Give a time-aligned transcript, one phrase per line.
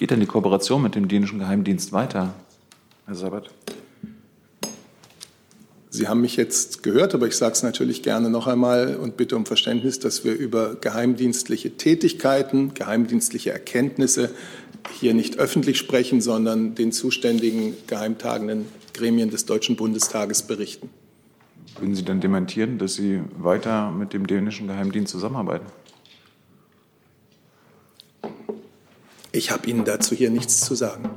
[0.00, 2.32] geht denn die Kooperation mit dem dänischen Geheimdienst weiter,
[3.04, 3.50] Herr Sabat?
[5.90, 9.36] Sie haben mich jetzt gehört, aber ich sage es natürlich gerne noch einmal und bitte
[9.36, 14.30] um Verständnis, dass wir über geheimdienstliche Tätigkeiten, geheimdienstliche Erkenntnisse
[14.98, 18.64] hier nicht öffentlich sprechen, sondern den zuständigen geheimtagenden
[18.94, 20.88] Gremien des Deutschen Bundestages berichten.
[21.78, 25.66] Würden Sie dann dementieren, dass Sie weiter mit dem dänischen Geheimdienst zusammenarbeiten?
[29.32, 31.08] Ich habe Ihnen dazu hier nichts zu sagen.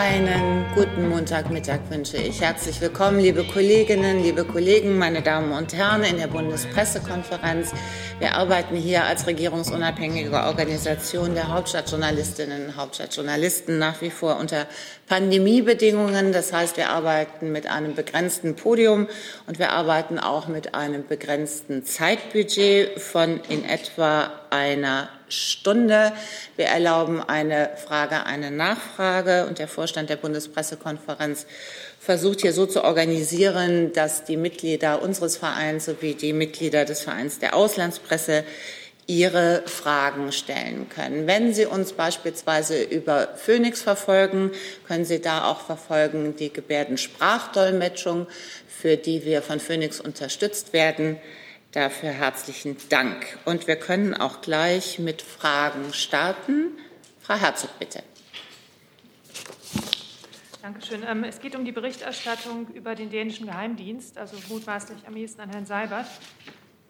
[0.00, 2.40] Einen guten Montagmittag wünsche ich.
[2.40, 7.72] Herzlich willkommen, liebe Kolleginnen, liebe Kollegen, meine Damen und Herren, in der Bundespressekonferenz.
[8.18, 14.66] Wir arbeiten hier als regierungsunabhängige Organisation der Hauptstadtjournalistinnen und Hauptstadtjournalisten nach wie vor unter
[15.06, 16.32] Pandemiebedingungen.
[16.32, 19.06] Das heißt, wir arbeiten mit einem begrenzten Podium
[19.46, 26.12] und wir arbeiten auch mit einem begrenzten Zeitbudget von in etwa einer Stunde.
[26.56, 31.46] Wir erlauben eine Frage, eine Nachfrage und der Vorstand der Bundespressekonferenz
[31.98, 37.38] versucht hier so zu organisieren, dass die Mitglieder unseres Vereins sowie die Mitglieder des Vereins
[37.38, 38.44] der Auslandspresse
[39.10, 41.26] ihre Fragen stellen können.
[41.26, 44.52] Wenn Sie uns beispielsweise über Phoenix verfolgen,
[44.86, 48.28] können Sie da auch verfolgen die Gebärdensprachdolmetschung,
[48.68, 51.18] für die wir von Phoenix unterstützt werden.
[51.72, 53.38] Dafür herzlichen Dank.
[53.44, 56.72] Und wir können auch gleich mit Fragen starten.
[57.20, 58.02] Frau Herzog, bitte.
[60.62, 61.02] Danke schön.
[61.08, 65.50] Ähm, es geht um die Berichterstattung über den dänischen Geheimdienst, also mutmaßlich am ehesten an
[65.50, 66.06] Herrn Seibert.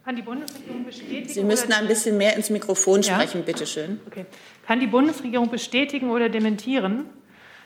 [0.03, 1.28] Kann die Bundesregierung bestätigen?
[1.28, 3.44] Sie müssten ein bisschen mehr ins Mikrofon sprechen, ja?
[3.44, 4.00] bitte schön.
[4.06, 4.25] Okay.
[4.67, 7.05] Kann die Bundesregierung bestätigen oder dementieren,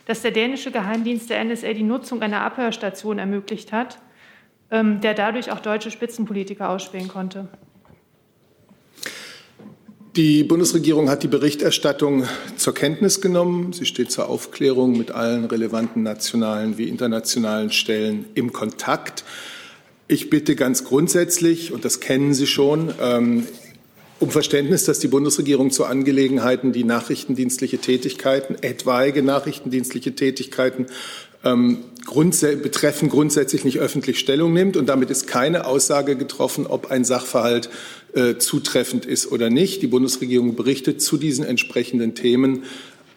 [0.07, 3.99] dass der dänische Geheimdienst der NSA die Nutzung einer Abhörstation ermöglicht hat,
[4.71, 7.49] der dadurch auch deutsche Spitzenpolitiker ausspähen konnte?
[10.17, 12.25] Die Bundesregierung hat die Berichterstattung
[12.57, 13.73] zur Kenntnis genommen.
[13.73, 19.25] Sie steht zur Aufklärung mit allen relevanten nationalen wie internationalen Stellen im Kontakt.
[20.07, 23.49] Ich bitte ganz grundsätzlich, und das kennen Sie schon, ähm,
[24.21, 30.87] um Verständnis, dass die Bundesregierung zu Angelegenheiten, die nachrichtendienstliche Tätigkeiten, etwaige nachrichtendienstliche Tätigkeiten
[31.43, 34.77] ähm, grundsä betreffen, grundsätzlich nicht öffentlich Stellung nimmt.
[34.77, 37.71] Und damit ist keine Aussage getroffen, ob ein Sachverhalt
[38.15, 39.83] äh, zutreffend ist oder nicht.
[39.83, 42.65] Die Bundesregierung berichtet zu diesen entsprechenden Themen,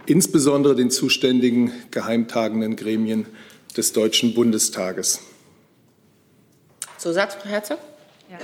[0.05, 3.25] insbesondere den zuständigen geheimtagenden Gremien
[3.75, 5.21] des Deutschen Bundestages.
[6.97, 7.79] Zusatz, Frau Herzog?
[8.29, 8.37] Ja.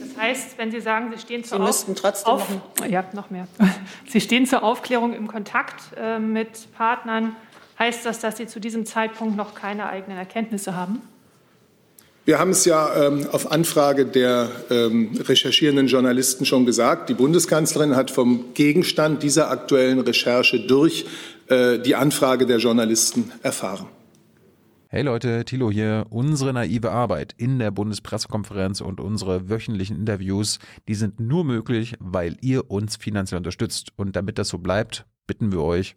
[0.00, 2.46] Das heißt, wenn Sie sagen, Sie stehen zur Sie müssten trotzdem auf,
[2.88, 3.46] ja, noch mehr.
[4.08, 7.36] Sie stehen zur Aufklärung im Kontakt äh, mit Partnern
[7.78, 11.00] Heißt das, dass Sie zu diesem Zeitpunkt noch keine eigenen Erkenntnisse haben?
[12.24, 17.08] Wir haben es ja ähm, auf Anfrage der ähm, recherchierenden Journalisten schon gesagt.
[17.08, 21.06] Die Bundeskanzlerin hat vom Gegenstand dieser aktuellen Recherche durch
[21.46, 23.86] äh, die Anfrage der Journalisten erfahren.
[24.88, 26.06] Hey Leute, Thilo hier.
[26.10, 32.36] Unsere naive Arbeit in der Bundespressekonferenz und unsere wöchentlichen Interviews, die sind nur möglich, weil
[32.40, 33.92] ihr uns finanziell unterstützt.
[33.96, 35.94] Und damit das so bleibt, bitten wir euch,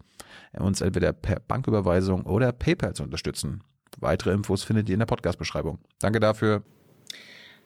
[0.54, 3.64] uns entweder per Banküberweisung oder PayPal zu unterstützen.
[4.00, 5.80] Weitere Infos findet ihr in der Podcast-Beschreibung.
[6.00, 6.62] Danke dafür.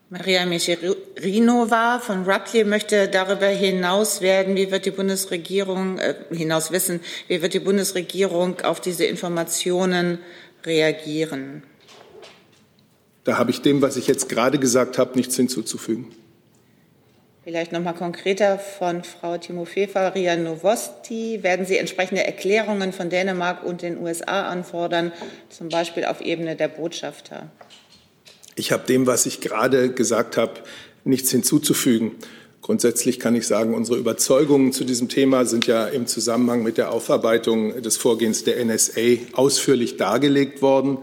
[0.09, 6.99] Maria Michirinova von Rupley möchte darüber hinaus werden, wie wird die Bundesregierung äh, hinaus wissen,
[7.27, 10.19] wie wird die Bundesregierung auf diese Informationen
[10.63, 11.63] reagieren?
[13.23, 16.11] Da habe ich dem, was ich jetzt gerade gesagt habe, nichts hinzuzufügen.
[17.45, 21.43] Vielleicht noch mal konkreter von Frau Timofeva Ria Novosti.
[21.43, 25.11] Werden Sie entsprechende Erklärungen von Dänemark und den USA anfordern,
[25.49, 27.51] zum Beispiel auf Ebene der Botschafter?
[28.55, 30.53] Ich habe dem, was ich gerade gesagt habe,
[31.03, 32.13] nichts hinzuzufügen.
[32.63, 36.91] Grundsätzlich kann ich sagen, unsere Überzeugungen zu diesem Thema sind ja im Zusammenhang mit der
[36.91, 40.97] Aufarbeitung des Vorgehens der NSA ausführlich dargelegt worden.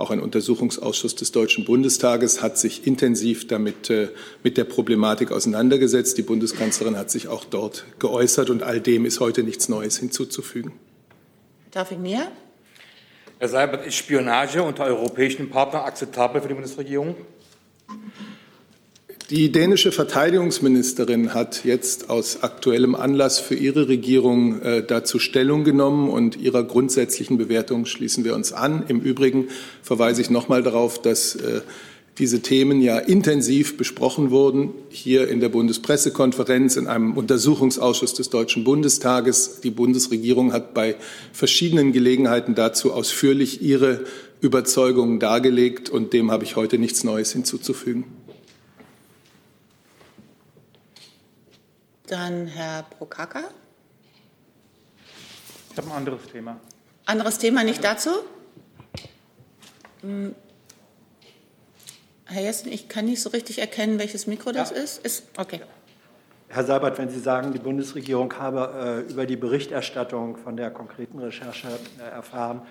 [0.00, 4.08] Auch ein Untersuchungsausschuss des Deutschen Bundestages hat sich intensiv damit äh,
[4.42, 6.16] mit der Problematik auseinandergesetzt.
[6.16, 10.72] Die Bundeskanzlerin hat sich auch dort geäußert und all dem ist heute nichts Neues hinzuzufügen.
[11.70, 12.32] Darf ich mehr?
[13.38, 17.14] Herr Seibert, ist Spionage unter europäischen Partnern akzeptabel für die Bundesregierung?
[19.30, 26.10] Die dänische Verteidigungsministerin hat jetzt aus aktuellem Anlass für ihre Regierung äh, dazu Stellung genommen
[26.10, 28.82] und ihrer grundsätzlichen Bewertung schließen wir uns an.
[28.88, 29.46] Im Übrigen
[29.84, 31.60] verweise ich noch mal darauf, dass äh,
[32.18, 38.64] diese Themen ja intensiv besprochen wurden, hier in der Bundespressekonferenz, in einem Untersuchungsausschuss des Deutschen
[38.64, 39.60] Bundestages.
[39.60, 40.96] Die Bundesregierung hat bei
[41.32, 44.00] verschiedenen Gelegenheiten dazu ausführlich ihre
[44.40, 48.04] Überzeugungen dargelegt und dem habe ich heute nichts Neues hinzuzufügen.
[52.10, 53.44] Dann Herr Prokaka.
[55.70, 56.58] Ich habe ein anderes Thema.
[57.06, 58.10] Anderes Thema nicht dazu?
[60.00, 60.34] Hm.
[62.24, 64.78] Herr Jessen, ich kann nicht so richtig erkennen, welches Mikro das ja.
[64.78, 65.06] ist.
[65.06, 65.22] ist.
[65.38, 65.60] Okay.
[66.48, 71.20] Herr Seibert, wenn Sie sagen, die Bundesregierung habe äh, über die Berichterstattung von der konkreten
[71.20, 71.68] Recherche
[72.00, 72.62] äh, erfahren,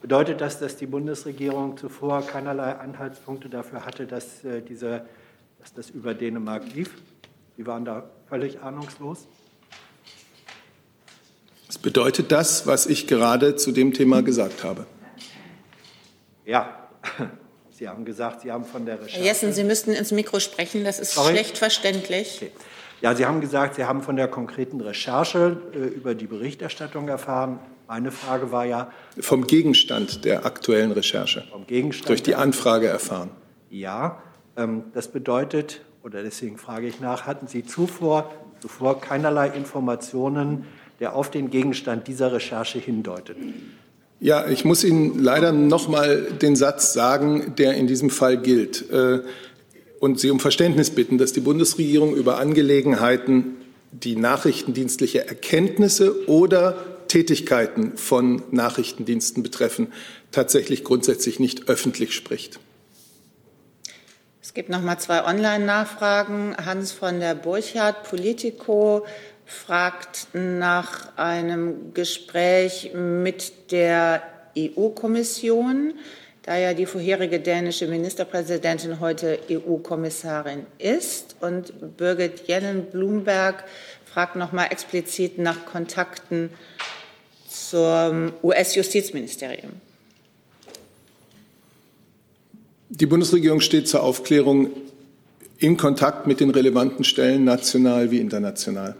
[0.00, 5.04] bedeutet das, dass die Bundesregierung zuvor keinerlei Anhaltspunkte dafür hatte, dass, äh, diese,
[5.58, 6.94] dass das über Dänemark lief?
[7.58, 9.26] Sie waren da völlig ahnungslos?
[11.68, 14.86] Es bedeutet das, was ich gerade zu dem Thema gesagt habe.
[16.44, 16.88] Ja,
[17.70, 19.18] Sie haben gesagt, Sie haben von der Recherche.
[19.18, 21.32] Herr Jessen, Sie müssten ins Mikro sprechen, das ist Sorry?
[21.32, 22.36] schlecht verständlich.
[22.40, 22.52] Okay.
[23.02, 27.58] Ja, Sie haben gesagt, Sie haben von der konkreten Recherche äh, über die Berichterstattung erfahren.
[27.86, 28.90] Meine Frage war ja.
[29.20, 31.44] Vom Gegenstand der aktuellen Recherche.
[31.50, 32.08] Vom Gegenstand.
[32.08, 33.30] Durch die Anfrage erfahren.
[33.68, 34.22] Ja,
[34.56, 40.64] ähm, das bedeutet, oder deswegen frage ich nach, hatten Sie zuvor, zuvor keinerlei Informationen,
[41.00, 43.36] der auf den Gegenstand dieser Recherche hindeutet?
[44.20, 48.88] Ja, ich muss Ihnen leider noch mal den Satz sagen, der in diesem Fall gilt.
[48.88, 49.22] Äh,
[49.98, 53.56] und Sie um Verständnis bitten, dass die Bundesregierung über Angelegenheiten,
[53.90, 59.88] die nachrichtendienstliche Erkenntnisse oder Tätigkeiten von Nachrichtendiensten betreffen,
[60.30, 62.60] tatsächlich grundsätzlich nicht öffentlich spricht.
[64.56, 66.56] Es gibt noch mal zwei Online-Nachfragen.
[66.64, 69.04] Hans von der Burchardt, Politico,
[69.44, 74.22] fragt nach einem Gespräch mit der
[74.56, 75.92] EU-Kommission,
[76.40, 81.36] da ja die vorherige dänische Ministerpräsidentin heute EU-Kommissarin ist.
[81.40, 83.62] Und Birgit Jellen-Blumberg
[84.06, 86.48] fragt noch mal explizit nach Kontakten
[87.46, 89.82] zum US-Justizministerium.
[92.98, 94.70] Die Bundesregierung steht zur Aufklärung
[95.58, 98.96] in Kontakt mit den relevanten Stellen, national wie international.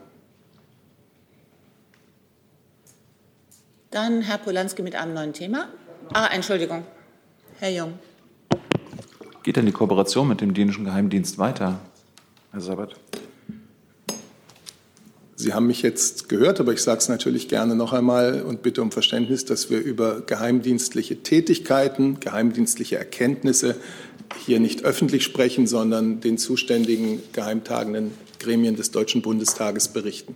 [3.91, 5.69] Dann Herr Polanski mit einem neuen Thema.
[6.13, 6.85] Ah, Entschuldigung.
[7.59, 7.95] Herr Jung.
[9.43, 11.81] Geht denn die Kooperation mit dem dänischen Geheimdienst weiter,
[12.53, 12.97] Herr Sabat?
[15.47, 18.83] Sie haben mich jetzt gehört, aber ich sage es natürlich gerne noch einmal und bitte
[18.83, 23.77] um Verständnis, dass wir über geheimdienstliche Tätigkeiten, geheimdienstliche Erkenntnisse
[24.45, 28.11] hier nicht öffentlich sprechen, sondern den zuständigen geheimtagenden
[28.41, 30.35] Gremien des Deutschen Bundestages berichten.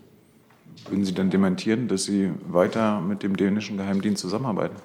[0.89, 4.77] Würden Sie dann dementieren, dass Sie weiter mit dem dänischen Geheimdienst zusammenarbeiten?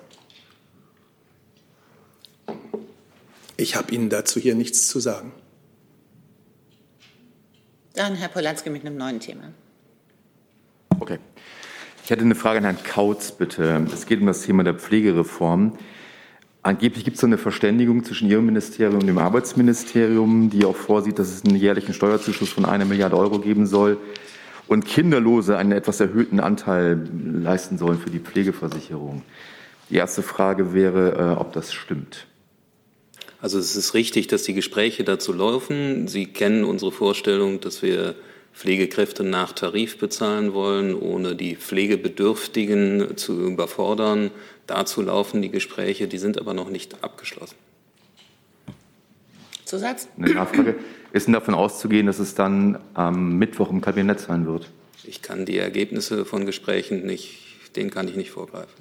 [3.58, 5.32] Ich habe Ihnen dazu hier nichts zu sagen.
[7.94, 9.54] Dann Herr Polanski mit einem neuen Thema.
[11.00, 11.20] Okay.
[12.04, 13.86] Ich hätte eine Frage an Herrn Kautz, bitte.
[13.92, 15.78] Es geht um das Thema der Pflegereform.
[16.62, 21.30] Angeblich gibt es eine Verständigung zwischen Ihrem Ministerium und dem Arbeitsministerium, die auch vorsieht, dass
[21.30, 23.98] es einen jährlichen Steuerzuschuss von einer Milliarde Euro geben soll
[24.68, 27.08] und Kinderlose einen etwas erhöhten Anteil
[27.42, 29.22] leisten sollen für die Pflegeversicherung.
[29.90, 32.28] Die erste Frage wäre, äh, ob das stimmt.
[33.42, 36.08] Also es ist richtig, dass die Gespräche dazu laufen.
[36.08, 38.16] Sie kennen unsere Vorstellung, dass wir
[38.56, 44.32] Pflegekräfte nach Tarif bezahlen wollen, ohne die Pflegebedürftigen zu überfordern.
[44.66, 47.56] Dazu laufen die Gespräche, die sind aber noch nicht abgeschlossen.
[49.66, 50.08] Zusatz?
[50.18, 50.76] Eine Nachfrage.
[51.12, 54.70] Ist denn davon auszugehen, dass es dann am Mittwoch im Kabinett sein wird?
[55.04, 58.74] Ich kann die Ergebnisse von Gesprächen nicht, denen kann ich nicht vorgreifen.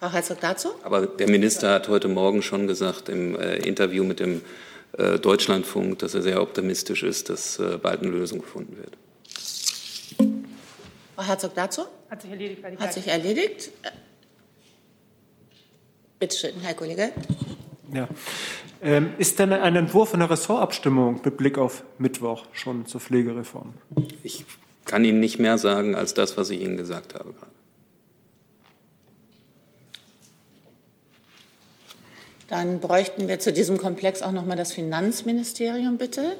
[0.00, 0.70] Frau Herzog dazu?
[0.82, 4.40] Aber der Minister hat heute Morgen schon gesagt im äh, Interview mit dem äh,
[5.18, 8.96] Deutschlandfunk, dass er sehr optimistisch ist, dass äh, bald eine Lösung gefunden wird.
[11.16, 11.82] Frau Herzog dazu?
[12.10, 12.62] Hat sich erledigt.
[12.78, 13.70] Hat sich erledigt.
[16.18, 17.10] Bitte schön, Herr Kollege.
[17.92, 18.08] Ja.
[18.82, 23.74] Ähm, ist denn ein Entwurf einer Ressortabstimmung mit Blick auf Mittwoch schon zur Pflegereform?
[24.22, 24.44] Ich
[24.84, 27.51] kann Ihnen nicht mehr sagen als das, was ich Ihnen gesagt habe gerade.
[32.52, 36.36] Dann bräuchten wir zu diesem Komplex auch noch mal das Finanzministerium, bitte.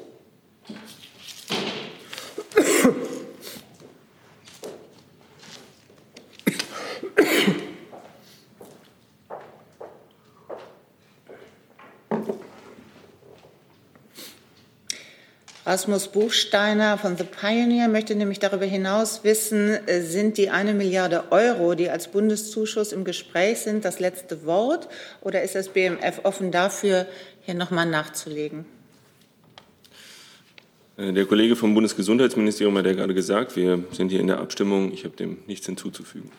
[15.73, 21.33] Rasmus Buchsteiner von The Pioneer möchte nämlich darüber hinaus wissen, äh, sind die eine Milliarde
[21.33, 24.91] Euro, die als Bundeszuschuss im Gespräch sind, das letzte Wort
[25.23, 27.07] oder ist das BMF offen dafür,
[27.41, 28.67] hier nochmal nachzulegen?
[30.99, 34.93] Äh, der Kollege vom Bundesgesundheitsministerium hat ja gerade gesagt, wir sind hier in der Abstimmung.
[34.93, 36.31] Ich habe dem nichts hinzuzufügen.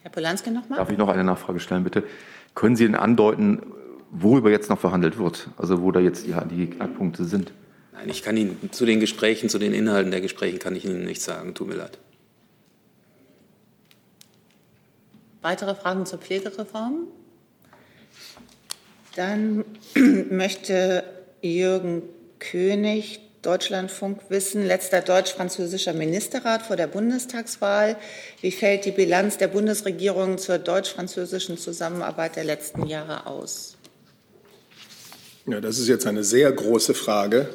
[0.00, 0.78] Herr Polanski nochmal.
[0.78, 2.02] Darf ich noch eine Nachfrage stellen, bitte?
[2.54, 3.60] Können Sie denn andeuten,
[4.10, 7.52] worüber jetzt noch verhandelt wird, also wo da jetzt die, die Knackpunkte sind.
[7.92, 11.04] Nein, ich kann Ihnen zu den Gesprächen, zu den Inhalten der Gespräche kann ich Ihnen
[11.04, 11.54] nichts sagen.
[11.54, 11.98] Tut mir leid.
[15.42, 17.08] Weitere Fragen zur Pflegereform?
[19.16, 19.64] Dann
[20.30, 21.04] möchte
[21.42, 22.02] Jürgen
[22.38, 27.96] König, Deutschlandfunk, wissen, letzter deutsch-französischer Ministerrat vor der Bundestagswahl.
[28.40, 33.77] Wie fällt die Bilanz der Bundesregierung zur deutsch-französischen Zusammenarbeit der letzten Jahre aus?
[35.50, 37.48] Ja, das ist jetzt eine sehr große Frage.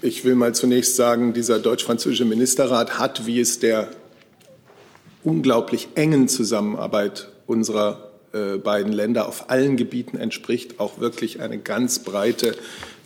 [0.00, 3.90] Ich will mal zunächst sagen, dieser deutsch-französische Ministerrat hat, wie es der
[5.22, 12.00] unglaublich engen Zusammenarbeit unserer äh, beiden Länder auf allen Gebieten entspricht, auch wirklich eine ganz
[12.00, 12.56] breite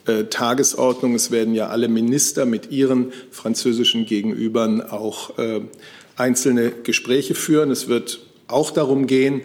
[0.07, 1.15] äh, Tagesordnung.
[1.15, 5.61] Es werden ja alle Minister mit ihren französischen Gegenübern auch äh,
[6.17, 7.71] einzelne Gespräche führen.
[7.71, 9.43] Es wird auch darum gehen,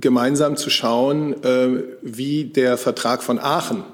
[0.00, 1.34] gemeinsam zu schauen,
[2.02, 3.84] wie der Vertrag von Aachen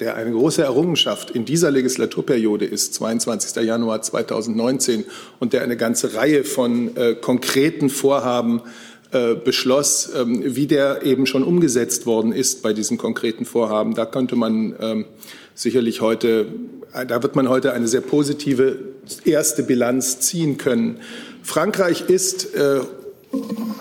[0.00, 3.62] der eine große Errungenschaft in dieser Legislaturperiode ist, 22.
[3.62, 5.04] Januar 2019,
[5.38, 8.62] und der eine ganze Reihe von äh, konkreten Vorhaben
[9.12, 13.94] äh, beschloss, ähm, wie der eben schon umgesetzt worden ist bei diesen konkreten Vorhaben.
[13.94, 15.04] Da könnte man ähm,
[15.54, 16.46] sicherlich heute,
[16.92, 18.78] äh, da wird man heute eine sehr positive
[19.24, 20.98] erste Bilanz ziehen können.
[21.42, 22.80] Frankreich ist äh,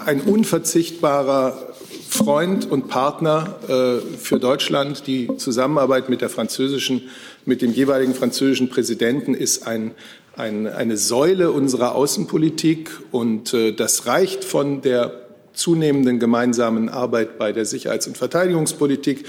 [0.05, 1.73] ein unverzichtbarer
[2.09, 5.07] Freund und Partner äh, für Deutschland.
[5.07, 7.09] Die Zusammenarbeit mit der französischen,
[7.45, 9.91] mit dem jeweiligen französischen Präsidenten ist ein,
[10.35, 17.51] ein, eine Säule unserer Außenpolitik und äh, das reicht von der zunehmenden gemeinsamen Arbeit bei
[17.51, 19.25] der Sicherheits- und Verteidigungspolitik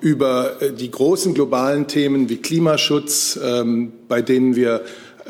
[0.00, 4.82] über äh, die großen globalen Themen wie Klimaschutz, ähm, bei denen wir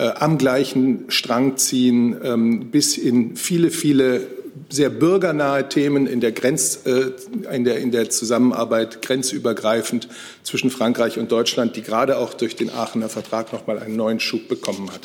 [0.03, 4.27] am gleichen Strang ziehen, ähm, bis in viele, viele
[4.69, 7.13] sehr bürgernahe Themen in der, Grenz, äh,
[7.53, 10.09] in, der, in der Zusammenarbeit grenzübergreifend
[10.43, 14.21] zwischen Frankreich und Deutschland, die gerade auch durch den Aachener Vertrag noch mal einen neuen
[14.21, 15.03] Schub bekommen hat.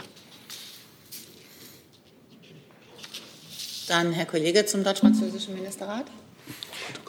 [3.88, 6.06] Dann Herr Kollege zum deutsch-französischen Ministerrat.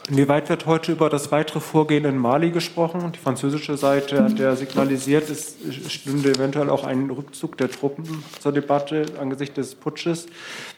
[0.09, 3.11] Inwieweit wird heute über das weitere Vorgehen in Mali gesprochen?
[3.11, 5.55] Die französische Seite hat ja signalisiert, es
[5.89, 10.25] stünde eventuell auch ein Rückzug der Truppen zur Debatte angesichts des Putsches.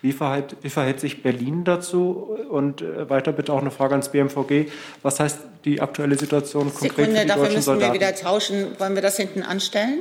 [0.02, 2.38] Wie verhält, wie verhält sich Berlin dazu?
[2.50, 4.70] Und äh, weiter bitte auch eine Frage ans BMVG.
[5.02, 7.94] Was heißt die aktuelle Situation konkret Sekunde, für die dafür deutschen müssen Soldaten?
[7.94, 8.68] wir wieder tauschen.
[8.78, 10.00] Wollen wir das hinten anstellen?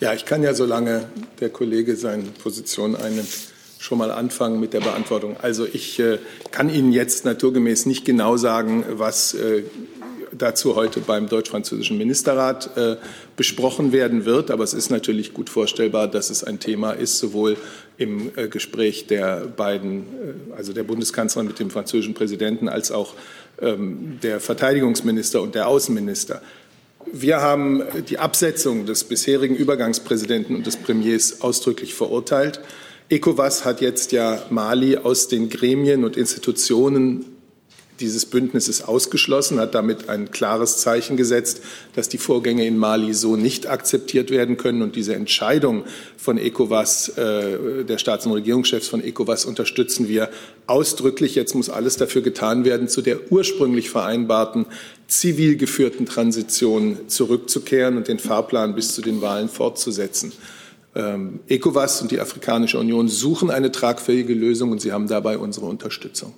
[0.00, 1.08] Ja, ich kann ja, solange
[1.40, 5.36] der Kollege seine Position einnimmt, schon mal anfangen mit der Beantwortung.
[5.40, 6.18] Also ich äh,
[6.50, 9.62] kann Ihnen jetzt naturgemäß nicht genau sagen, was äh,
[10.32, 12.96] dazu heute beim deutsch-französischen Ministerrat äh,
[13.36, 14.50] besprochen werden wird.
[14.50, 17.56] Aber es ist natürlich gut vorstellbar, dass es ein Thema ist, sowohl
[17.96, 23.14] im äh, Gespräch der beiden, äh, also der Bundeskanzlerin mit dem französischen Präsidenten, als auch
[23.60, 26.42] ähm, der Verteidigungsminister und der Außenminister.
[27.10, 32.60] Wir haben die Absetzung des bisherigen Übergangspräsidenten und des Premiers ausdrücklich verurteilt.
[33.10, 37.24] ECOWAS hat jetzt ja Mali aus den Gremien und Institutionen
[38.00, 41.62] dieses Bündnisses ausgeschlossen, hat damit ein klares Zeichen gesetzt,
[41.94, 44.82] dass die Vorgänge in Mali so nicht akzeptiert werden können.
[44.82, 45.84] Und diese Entscheidung
[46.16, 50.28] von ECOWAS, äh, der Staats- und Regierungschefs von ECOWAS, unterstützen wir
[50.66, 51.34] ausdrücklich.
[51.34, 54.66] Jetzt muss alles dafür getan werden, zu der ursprünglich vereinbarten
[55.06, 60.32] zivil geführten Transition zurückzukehren und den Fahrplan bis zu den Wahlen fortzusetzen.
[60.94, 65.66] Ähm, ECOWAS und die Afrikanische Union suchen eine tragfähige Lösung und sie haben dabei unsere
[65.66, 66.34] Unterstützung.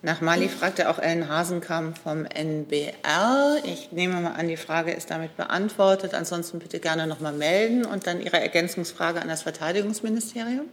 [0.00, 3.56] Nach Mali fragte auch Ellen Hasenkamp vom NBR.
[3.64, 6.14] Ich nehme mal an, die Frage ist damit beantwortet.
[6.14, 10.66] Ansonsten bitte gerne noch mal melden und dann Ihre Ergänzungsfrage an das Verteidigungsministerium.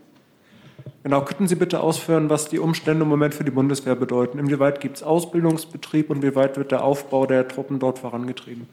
[1.02, 4.38] Genau, könnten Sie bitte ausführen, was die Umstände im Moment für die Bundeswehr bedeuten?
[4.38, 8.68] Inwieweit gibt es Ausbildungsbetrieb und wie weit wird der Aufbau der Truppen dort vorangetrieben?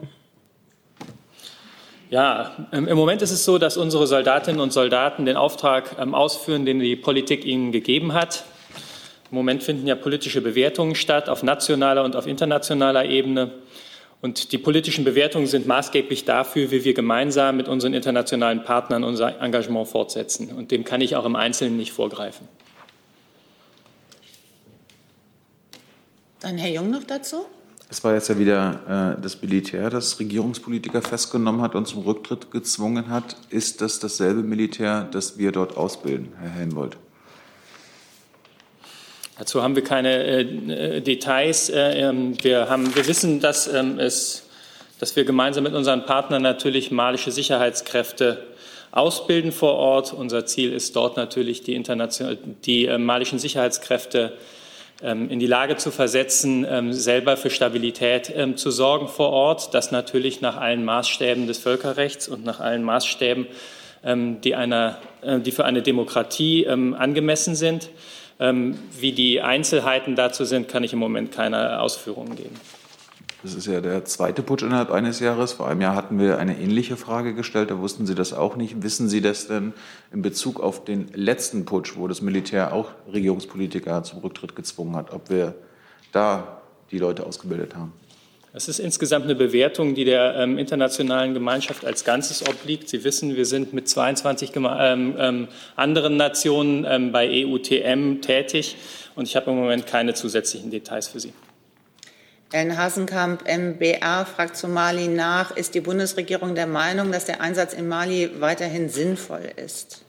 [2.13, 6.15] Ja, ähm, im Moment ist es so, dass unsere Soldatinnen und Soldaten den Auftrag ähm,
[6.15, 8.45] ausführen, den die Politik ihnen gegeben hat.
[9.31, 13.53] Im Moment finden ja politische Bewertungen statt auf nationaler und auf internationaler Ebene.
[14.21, 19.41] Und die politischen Bewertungen sind maßgeblich dafür, wie wir gemeinsam mit unseren internationalen Partnern unser
[19.41, 20.51] Engagement fortsetzen.
[20.51, 22.47] Und dem kann ich auch im Einzelnen nicht vorgreifen.
[26.41, 27.47] Dann Herr Jung noch dazu.
[27.93, 32.51] Es war jetzt ja wieder äh, das Militär, das Regierungspolitiker festgenommen hat und zum Rücktritt
[32.51, 33.37] gezwungen hat.
[33.51, 36.97] Ist das dasselbe Militär, das wir dort ausbilden, Herr Helmwold?
[39.39, 41.69] Dazu haben wir keine äh, Details.
[41.69, 44.45] Äh, ähm, wir, haben, wir wissen, dass, ähm, es,
[44.99, 48.43] dass wir gemeinsam mit unseren Partnern natürlich malische Sicherheitskräfte
[48.91, 50.15] ausbilden vor Ort.
[50.15, 54.62] Unser Ziel ist dort natürlich, die, internation die äh, malischen Sicherheitskräfte ähm,
[55.03, 59.75] in die Lage zu versetzen, ähm, selber für Stabilität ähm, zu sorgen vor Ort.
[59.75, 63.47] Das natürlich nach allen Maßstäben des Völkerrechts und nach allen Maßstäben,
[64.05, 67.89] die, einer, die für eine Demokratie angemessen sind.
[68.41, 72.59] Wie die Einzelheiten dazu sind, kann ich im Moment keine Ausführungen geben.
[73.43, 75.53] Das ist ja der zweite Putsch innerhalb eines Jahres.
[75.53, 77.73] Vor einem Jahr hatten wir eine ähnliche Frage gestellt.
[77.73, 78.85] Da wussten Sie das auch nicht.
[78.85, 79.73] Wissen Sie das denn
[80.13, 85.13] in Bezug auf den letzten Putsch, wo das Militär auch Regierungspolitiker zum Rücktritt gezwungen hat,
[85.13, 85.55] ob wir
[86.13, 87.93] da die Leute ausgebildet haben?
[88.53, 92.89] Das ist insgesamt eine Bewertung, die der ähm, internationalen Gemeinschaft als Ganzes obliegt.
[92.89, 98.77] Sie wissen, wir sind mit 22 ähm, ähm, anderen Nationen ähm, bei EUTM tätig
[99.17, 101.33] und ich habe im Moment keine zusätzlichen Details für Sie.
[102.53, 105.57] Herrn Hasenkamp, MBA, fragt zu Mali nach.
[105.57, 110.05] Ist die Bundesregierung der Meinung, dass der Einsatz in Mali weiterhin sinnvoll ist?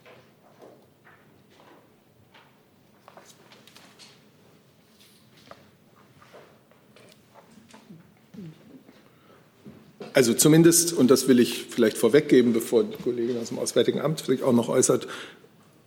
[10.12, 14.20] Also zumindest, und das will ich vielleicht vorweggeben, bevor die Kollegin aus dem Auswärtigen Amt
[14.20, 15.08] vielleicht auch noch äußert,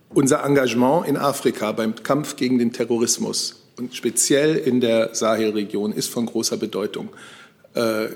[0.09, 6.09] unser Engagement in Afrika beim Kampf gegen den Terrorismus und speziell in der Sahelregion ist
[6.09, 7.09] von großer Bedeutung.
[7.73, 8.07] Äh,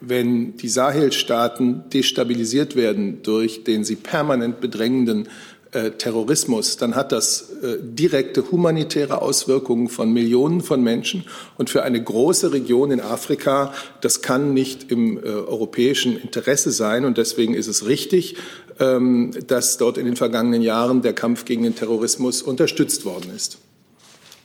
[0.00, 5.28] wenn die Sahelstaaten destabilisiert werden durch den sie permanent bedrängenden
[5.70, 11.24] äh, Terrorismus, dann hat das äh, direkte humanitäre Auswirkungen von Millionen von Menschen.
[11.56, 17.04] Und für eine große Region in Afrika, das kann nicht im äh, europäischen Interesse sein.
[17.04, 18.36] Und deswegen ist es richtig,
[18.80, 23.58] ähm, dass dort in den vergangenen Jahren der Kampf gegen den Terrorismus unterstützt worden ist.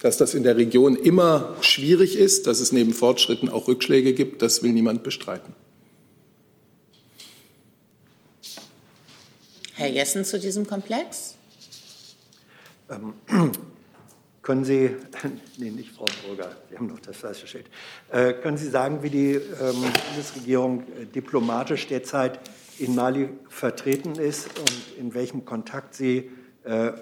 [0.02, 4.42] Dass das in der Region immer schwierig ist, dass es neben Fortschritten auch Rückschläge gibt,
[4.42, 5.54] das will niemand bestreiten.
[9.74, 11.36] Herr Jessen zu diesem Komplex?
[12.90, 13.14] Ähm,
[14.42, 14.92] können Sie,
[15.58, 17.66] nee, nicht Frau Burger, wir haben noch das falsche Schild.
[18.12, 22.40] Äh, können Sie sagen, wie die ähm, Bundesregierung äh, diplomatisch derzeit
[22.80, 26.30] in Mali vertreten ist und in welchem Kontakt sie äh,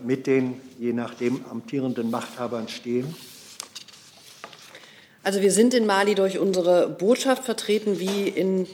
[0.04, 3.16] mit den je nachdem amtierenden Machthabern stehen?
[5.24, 8.68] Also wir sind in Mali durch unsere Botschaft vertreten, wie in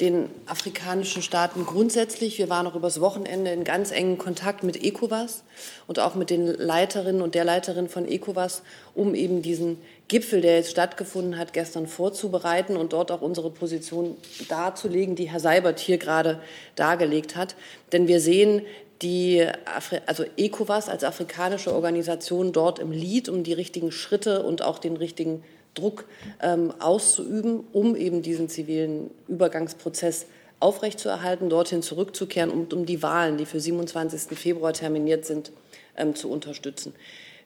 [0.00, 2.38] den afrikanischen Staaten grundsätzlich.
[2.38, 5.42] Wir waren auch übers Wochenende in ganz engen Kontakt mit ECOWAS
[5.86, 8.62] und auch mit den Leiterinnen und der Leiterin von ECOWAS,
[8.94, 9.78] um eben diesen
[10.08, 14.16] Gipfel, der jetzt stattgefunden hat, gestern vorzubereiten und dort auch unsere Position
[14.48, 16.40] darzulegen, die Herr Seibert hier gerade
[16.76, 17.56] dargelegt hat.
[17.92, 18.62] Denn wir sehen
[19.02, 24.62] die Afri also ECOWAS als afrikanische Organisation dort im Lied, um die richtigen Schritte und
[24.62, 25.42] auch den richtigen
[25.74, 26.06] Druck
[26.42, 30.26] ähm, auszuüben, um eben diesen zivilen Übergangsprozess
[30.58, 34.38] aufrechtzuerhalten, dorthin zurückzukehren und um die Wahlen, die für 27.
[34.38, 35.52] Februar terminiert sind,
[35.96, 36.94] ähm, zu unterstützen.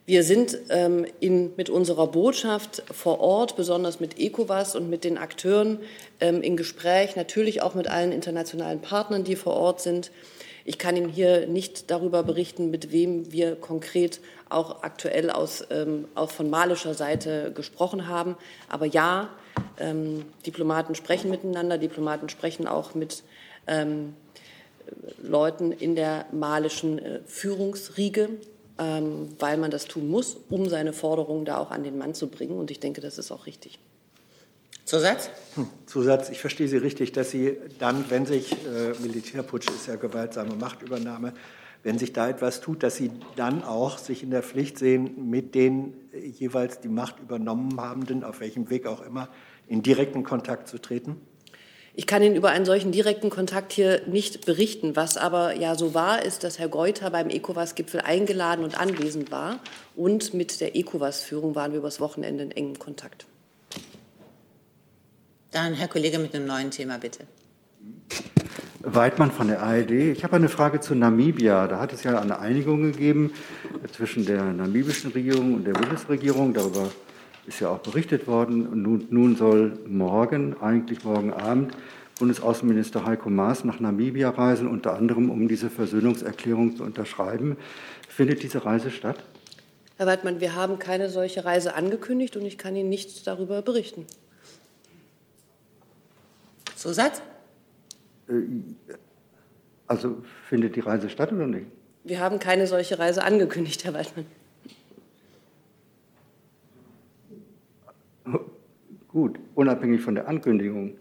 [0.07, 5.19] Wir sind ähm, in, mit unserer Botschaft vor Ort, besonders mit ECOWAS und mit den
[5.19, 5.79] Akteuren,
[6.21, 10.11] ähm, in Gespräch, natürlich auch mit allen internationalen Partnern, die vor Ort sind.
[10.65, 16.07] Ich kann Ihnen hier nicht darüber berichten, mit wem wir konkret auch aktuell aus, ähm,
[16.15, 18.37] auch von malischer Seite gesprochen haben.
[18.69, 19.31] Aber ja,
[19.79, 23.23] ähm, Diplomaten sprechen miteinander, Diplomaten sprechen auch mit
[23.67, 24.15] ähm,
[25.23, 28.29] Leuten in der malischen äh, Führungsriege,
[28.79, 32.29] ähm, weil man das tun muss, um seine Forderungen da auch an den Mann zu
[32.29, 32.59] bringen.
[32.59, 33.79] Und ich denke, das ist auch richtig.
[34.91, 35.31] Zusatz?
[35.55, 39.95] Hm, Zusatz, ich verstehe Sie richtig, dass Sie dann, wenn sich äh, Militärputsch ist ja
[39.95, 41.33] gewaltsame Machtübernahme,
[41.85, 45.55] wenn sich da etwas tut, dass Sie dann auch sich in der Pflicht sehen, mit
[45.55, 49.29] den äh, jeweils die Macht übernommen habenden, auf welchem Weg auch immer,
[49.69, 51.21] in direkten Kontakt zu treten?
[51.95, 54.97] Ich kann Ihnen über einen solchen direkten Kontakt hier nicht berichten.
[54.97, 59.61] Was aber ja so war, ist, dass Herr Geuter beim ECOWAS-Gipfel eingeladen und anwesend war.
[59.95, 63.27] Und mit der ECOWAS-Führung waren wir übers Wochenende in engem Kontakt.
[65.51, 67.27] Dann Herr Kollege mit einem neuen Thema, bitte.
[68.83, 69.91] Weidmann von der ARD.
[69.91, 71.67] Ich habe eine Frage zu Namibia.
[71.67, 73.33] Da hat es ja eine Einigung gegeben
[73.93, 76.55] zwischen der namibischen Regierung und der Bundesregierung.
[76.55, 76.91] Darüber
[77.47, 78.67] ist ja auch berichtet worden.
[78.69, 81.73] Und nun, nun soll morgen, eigentlich morgen Abend,
[82.19, 87.57] Bundesaußenminister Heiko Maas nach Namibia reisen, unter anderem um diese Versöhnungserklärung zu unterschreiben.
[88.09, 89.17] Findet diese Reise statt?
[89.97, 94.07] Herr Weidmann, wir haben keine solche Reise angekündigt und ich kann Ihnen nichts darüber berichten.
[96.81, 97.21] Zusatz?
[98.29, 98.33] Äh,
[99.87, 101.67] also findet die Reise statt oder nicht?
[102.05, 104.27] Wir haben keine solche Reise angekündigt, Herr Waldmann.
[109.09, 110.97] Gut, unabhängig von der Ankündigung,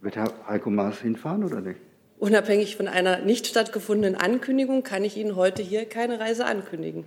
[0.00, 1.80] wird Herr Heiko Maas hinfahren oder nicht?
[2.18, 7.04] Unabhängig von einer nicht stattgefundenen Ankündigung kann ich Ihnen heute hier keine Reise ankündigen.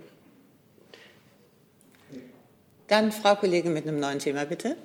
[2.88, 4.76] Dann Frau Kollegin mit einem neuen Thema, bitte.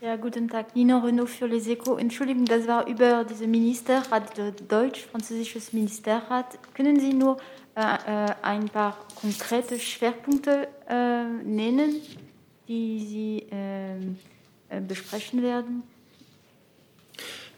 [0.00, 0.76] Ja, guten Tag.
[0.76, 1.98] Nina Renault für Les Echos.
[2.00, 4.30] Entschuldigung, das war über diesen Ministerrat,
[4.68, 6.56] deutsch-französisches Ministerrat.
[6.72, 7.36] Können Sie nur
[7.74, 11.96] äh, äh, ein paar konkrete Schwerpunkte äh, nennen,
[12.68, 14.18] die Sie ähm,
[14.68, 15.82] äh, besprechen werden?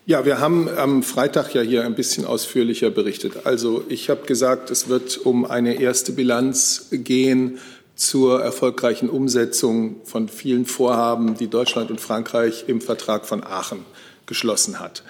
[0.06, 3.44] Ja, wir haben am Freitag ja hier ein bisschen ausführlicher berichtet.
[3.44, 7.58] Also ich habe gesagt, es wird um eine erste Bilanz gehen
[8.00, 13.84] zur erfolgreichen Umsetzung von vielen Vorhaben, die Deutschland und Frankreich im Vertrag von Aachen
[14.24, 15.02] geschlossen hat.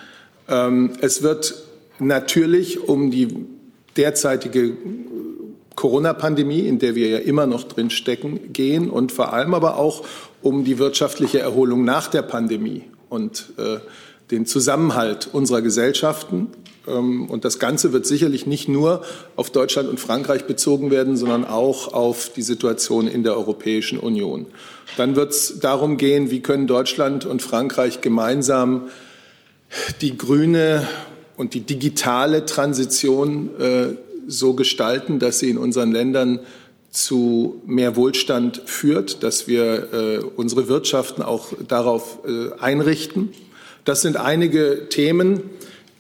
[0.48, 1.54] Ähm, es wird
[2.00, 3.46] natürlich um die
[3.96, 4.76] derzeitige
[5.76, 10.04] Corona-Pandemie, in der wir ja immer noch drin stecken, gehen und vor allem aber auch
[10.42, 12.86] um die wirtschaftliche Erholung nach der Pandemie.
[13.08, 13.78] Und äh,
[14.30, 16.48] den Zusammenhalt unserer Gesellschaften.
[16.86, 19.02] Ähm, und das Ganze wird sicherlich nicht nur
[19.36, 24.46] auf Deutschland und Frankreich bezogen werden, sondern auch auf die Situation in der Europäischen Union.
[24.96, 28.88] Dann wird es darum gehen, wie können Deutschland und Frankreich gemeinsam
[30.00, 30.86] die grüne
[31.36, 33.86] und die digitale Transition äh,
[34.26, 36.40] so gestalten, dass sie in unseren Ländern
[36.90, 43.32] zu mehr Wohlstand führt, dass wir äh, unsere Wirtschaften auch darauf äh, einrichten.
[43.84, 45.42] Das sind einige Themen.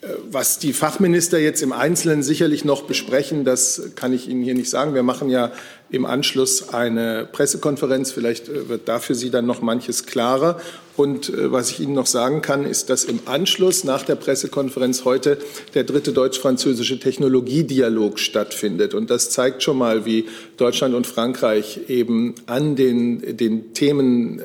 [0.02, 4.54] Äh, was die Fachminister jetzt im Einzelnen sicherlich noch besprechen, das kann ich Ihnen hier
[4.54, 4.94] nicht sagen.
[4.94, 5.52] Wir machen ja
[5.90, 8.10] im Anschluss eine Pressekonferenz.
[8.10, 10.60] Vielleicht äh, wird da für Sie dann noch manches klarer.
[10.96, 15.04] Und äh, was ich Ihnen noch sagen kann, ist, dass im Anschluss nach der Pressekonferenz
[15.04, 15.36] heute
[15.74, 18.94] der dritte deutsch-französische Technologiedialog stattfindet.
[18.94, 24.42] Und das zeigt schon mal, wie Deutschland und Frankreich eben an den, den Themen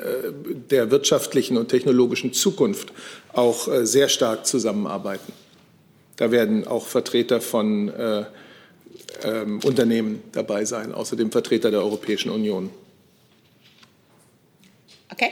[0.70, 2.94] der wirtschaftlichen und technologischen Zukunft
[3.34, 5.34] auch sehr stark zusammenarbeiten.
[6.16, 8.26] Da werden auch Vertreter von äh,
[9.24, 12.70] ähm, Unternehmen dabei sein, außerdem Vertreter der Europäischen Union.
[15.12, 15.32] Okay.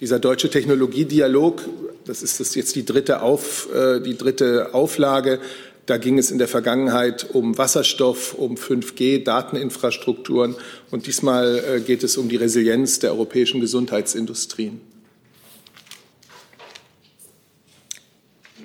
[0.00, 1.62] Dieser deutsche Technologiedialog,
[2.04, 5.40] das ist das jetzt die dritte, Auf, äh, die dritte Auflage.
[5.86, 10.54] Da ging es in der Vergangenheit um Wasserstoff, um 5G, Dateninfrastrukturen
[10.90, 14.80] und diesmal äh, geht es um die Resilienz der europäischen Gesundheitsindustrien.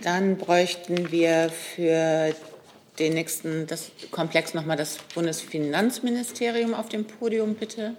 [0.04, 2.34] Dann bräuchten wir für
[3.00, 7.96] den nächsten das Komplex nochmal das Bundesfinanzministerium auf dem Podium, bitte.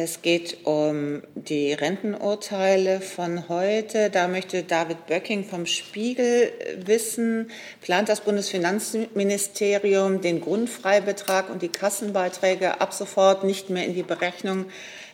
[0.00, 4.10] Es geht um die Rentenurteile von heute.
[4.10, 6.52] Da möchte David Böcking vom Spiegel
[6.86, 14.04] wissen, plant das Bundesfinanzministerium den Grundfreibetrag und die Kassenbeiträge ab sofort nicht mehr in die
[14.04, 14.66] Berechnung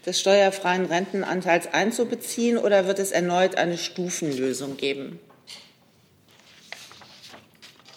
[0.04, 5.18] des steuerfreien Rentenanteils einzubeziehen oder wird es erneut eine Stufenlösung geben?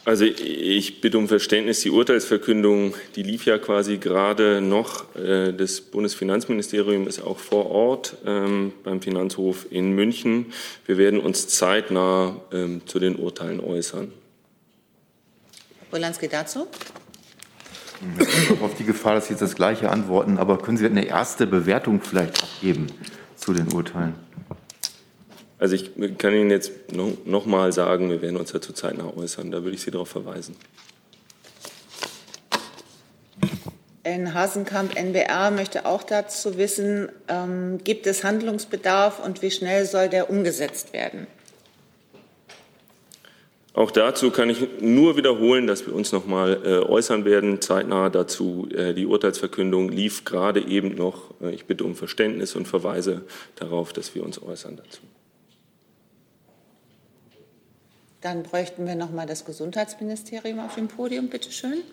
[0.07, 1.81] Also ich bitte um Verständnis.
[1.81, 5.13] Die Urteilsverkündung, die lief ja quasi gerade noch.
[5.17, 10.53] Äh, das Bundesfinanzministerium ist auch vor Ort ähm, beim Finanzhof in München.
[10.85, 14.13] Wir werden uns zeitnah ähm, zu den Urteilen äußern.
[15.91, 16.67] Wolanski dazu?
[18.61, 21.99] Auf die Gefahr, dass Sie jetzt das Gleiche antworten, aber können Sie eine erste Bewertung
[21.99, 22.87] vielleicht abgeben
[23.35, 24.26] zu den Urteilen?
[25.59, 29.51] Also ich kann Ihnen jetzt noch, mal sagen, wir werden uns dazu zeitnah äußern.
[29.51, 30.55] Da würde ich Sie darauf verweisen.
[34.03, 40.07] In Hasenkamp NBR möchte auch dazu wissen, ähm, gibt es Handlungsbedarf und wie schnell soll
[40.07, 41.27] der umgesetzt werden?
[43.73, 48.09] Auch dazu kann ich nur wiederholen, dass wir uns noch mal äh, äußern werden, zeitnah
[48.09, 48.67] dazu.
[48.73, 51.31] Äh, die Urteilsverkündung lief gerade eben noch.
[51.41, 53.21] Äh, ich bitte um Verständnis und verweise
[53.55, 55.01] darauf, dass wir uns äußern dazu.
[58.21, 61.83] Dann bräuchten wir noch mal das Gesundheitsministerium auf dem Podium, bitte schön.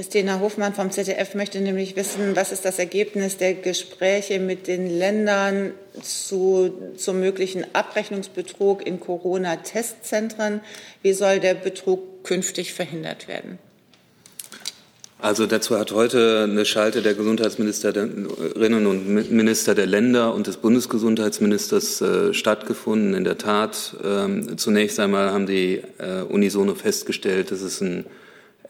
[0.00, 4.88] Christina Hofmann vom ZDF möchte nämlich wissen, was ist das Ergebnis der Gespräche mit den
[4.88, 10.62] Ländern zu, zum möglichen Abrechnungsbetrug in Corona-Testzentren?
[11.02, 13.58] Wie soll der Betrug künftig verhindert werden?
[15.18, 22.00] Also dazu hat heute eine Schalte der Gesundheitsministerinnen und Minister der Länder und des Bundesgesundheitsministers
[22.00, 23.12] äh, stattgefunden.
[23.12, 28.06] In der Tat, ähm, zunächst einmal haben die äh, unisono festgestellt, dass es ein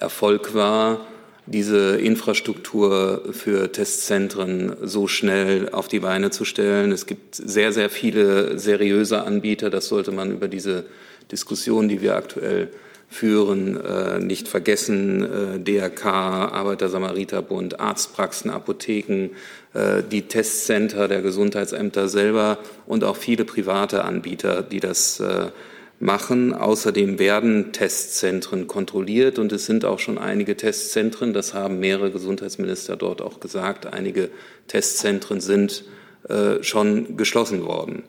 [0.00, 1.06] Erfolg war,
[1.46, 6.92] diese Infrastruktur für Testzentren so schnell auf die Beine zu stellen.
[6.92, 9.70] Es gibt sehr, sehr viele seriöse Anbieter.
[9.70, 10.84] Das sollte man über diese
[11.30, 12.68] Diskussion, die wir aktuell
[13.10, 15.24] führen, äh, nicht vergessen.
[15.24, 19.30] Äh, DRK, Arbeiter-Samariter-Bund, Arztpraxen, Apotheken,
[19.74, 25.20] äh, die Testcenter der Gesundheitsämter selber und auch viele private Anbieter, die das
[26.00, 26.54] machen.
[26.54, 32.96] Außerdem werden Testzentren kontrolliert und es sind auch schon einige Testzentren, das haben mehrere Gesundheitsminister
[32.96, 34.30] dort auch gesagt, einige
[34.66, 35.84] Testzentren sind
[36.28, 38.02] äh, schon geschlossen worden.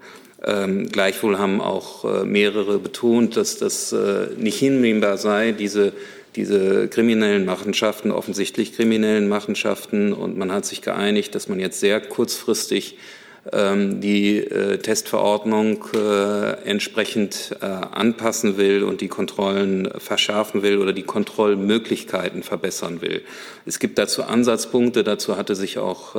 [0.43, 5.93] Ähm, gleichwohl haben auch äh, mehrere betont, dass das äh, nicht hinnehmbar sei, diese,
[6.35, 10.13] diese kriminellen Machenschaften, offensichtlich kriminellen Machenschaften.
[10.13, 12.97] Und man hat sich geeinigt, dass man jetzt sehr kurzfristig
[13.43, 21.01] die äh, Testverordnung äh, entsprechend äh, anpassen will und die Kontrollen verschärfen will oder die
[21.01, 23.23] Kontrollmöglichkeiten verbessern will.
[23.65, 25.03] Es gibt dazu Ansatzpunkte.
[25.03, 26.15] Dazu hatte sich auch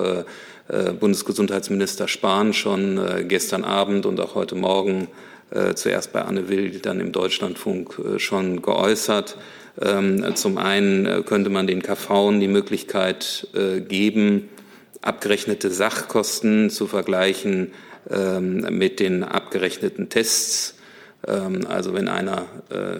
[1.00, 5.08] Bundesgesundheitsminister Spahn schon gestern Abend und auch heute Morgen
[5.74, 9.36] zuerst bei Anne Will, dann im Deutschlandfunk schon geäußert.
[9.80, 13.48] Ähm, zum einen könnte man den KV die Möglichkeit
[13.88, 14.48] geben,
[15.02, 17.72] abgerechnete Sachkosten zu vergleichen
[18.10, 20.74] ähm, mit den abgerechneten Tests.
[21.26, 22.98] Ähm, also wenn einer äh,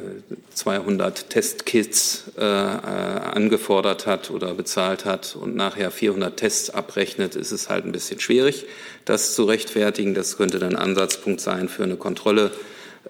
[0.54, 7.68] 200 Testkits äh, angefordert hat oder bezahlt hat und nachher 400 Tests abrechnet, ist es
[7.68, 8.66] halt ein bisschen schwierig,
[9.04, 10.14] das zu rechtfertigen.
[10.14, 12.50] Das könnte dann Ansatzpunkt sein für eine Kontrolle.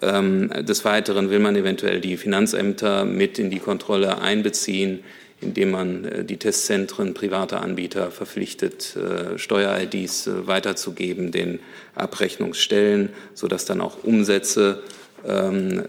[0.00, 5.04] Ähm, des Weiteren will man eventuell die Finanzämter mit in die Kontrolle einbeziehen
[5.42, 11.60] indem man äh, die Testzentren privater Anbieter verpflichtet, äh, Steuer-IDs äh, weiterzugeben, den
[11.94, 14.82] Abrechnungsstellen, sodass dann auch Umsätze
[15.24, 15.84] ähm,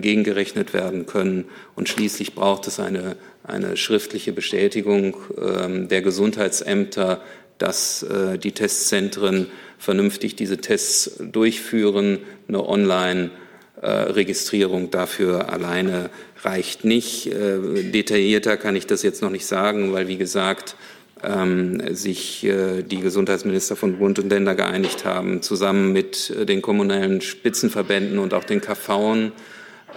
[0.00, 1.44] gegengerechnet werden können.
[1.76, 7.22] Und schließlich braucht es eine, eine schriftliche Bestätigung ähm, der Gesundheitsämter,
[7.58, 8.04] dass
[8.42, 9.46] die Testzentren
[9.78, 12.18] vernünftig diese Tests durchführen,
[12.48, 16.10] eine Online-Registrierung dafür alleine
[16.42, 17.26] reicht nicht.
[17.26, 20.76] Äh, detaillierter kann ich das jetzt noch nicht sagen, weil, wie gesagt,
[21.22, 26.62] ähm, sich äh, die Gesundheitsminister von Bund und Länder geeinigt haben, zusammen mit äh, den
[26.62, 29.32] kommunalen Spitzenverbänden und auch den KV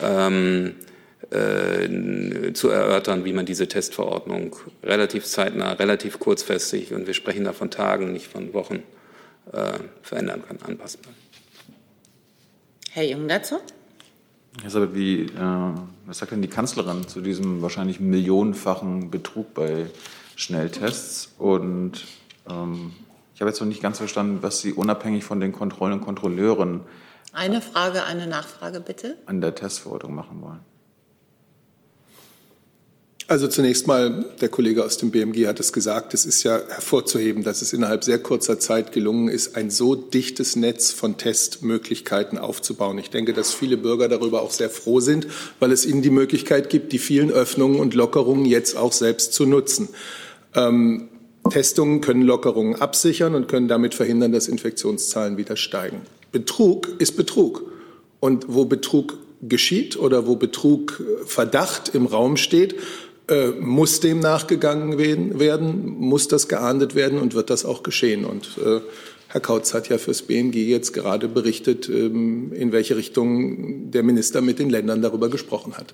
[0.02, 0.76] ähm,
[1.30, 7.54] äh, zu erörtern, wie man diese Testverordnung relativ zeitnah, relativ kurzfristig, und wir sprechen da
[7.54, 8.84] von Tagen, nicht von Wochen,
[10.04, 11.14] verändern kann, anpassen kann.
[12.92, 13.56] Herr Jung dazu?
[14.62, 15.28] Elisabeth, wie, äh,
[16.10, 19.86] was sagt denn die Kanzlerin zu diesem wahrscheinlich millionenfachen Betrug bei
[20.36, 21.36] Schnelltests?
[21.38, 22.04] Und
[22.50, 22.94] ähm,
[23.36, 26.82] ich habe jetzt noch nicht ganz verstanden, was Sie unabhängig von den Kontrollen und Kontrolleuren
[27.32, 29.16] eine Frage, eine Nachfrage bitte.
[29.28, 30.62] An der Testverordnung machen wollen.
[33.30, 37.44] Also zunächst mal, der Kollege aus dem BMG hat es gesagt, es ist ja hervorzuheben,
[37.44, 42.98] dass es innerhalb sehr kurzer Zeit gelungen ist, ein so dichtes Netz von Testmöglichkeiten aufzubauen.
[42.98, 45.28] Ich denke, dass viele Bürger darüber auch sehr froh sind,
[45.60, 49.46] weil es ihnen die Möglichkeit gibt, die vielen Öffnungen und Lockerungen jetzt auch selbst zu
[49.46, 49.90] nutzen.
[50.56, 51.10] Ähm,
[51.52, 56.02] Testungen können Lockerungen absichern und können damit verhindern, dass Infektionszahlen wieder steigen.
[56.32, 57.72] Betrug ist Betrug.
[58.22, 62.76] Und wo Betrug geschieht oder wo Betrug äh, Verdacht im Raum steht,
[63.30, 68.26] äh, muss dem nachgegangen werden, muss das geahndet werden und wird das auch geschehen.
[68.26, 68.82] Und äh,
[69.28, 74.42] Herr Kautz hat ja fürs BMG jetzt gerade berichtet, ähm, in welche Richtung der Minister
[74.42, 75.94] mit den Ländern darüber gesprochen hat.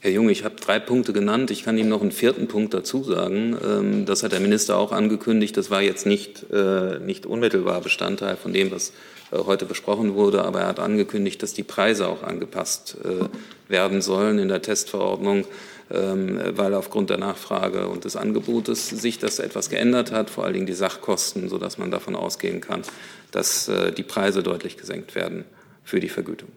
[0.00, 1.50] Herr Jung, ich habe drei Punkte genannt.
[1.50, 3.56] Ich kann Ihnen noch einen vierten Punkt dazu sagen.
[3.64, 5.56] Ähm, das hat der Minister auch angekündigt.
[5.56, 8.92] Das war jetzt nicht, äh, nicht unmittelbar Bestandteil von dem, was
[9.32, 13.24] heute besprochen wurde, aber er hat angekündigt, dass die Preise auch angepasst äh,
[13.70, 15.46] werden sollen in der Testverordnung,
[15.90, 20.54] ähm, weil aufgrund der Nachfrage und des Angebotes sich das etwas geändert hat, vor allen
[20.54, 22.82] Dingen die Sachkosten, sodass man davon ausgehen kann,
[23.30, 25.44] dass äh, die Preise deutlich gesenkt werden
[25.84, 26.48] für die Vergütung.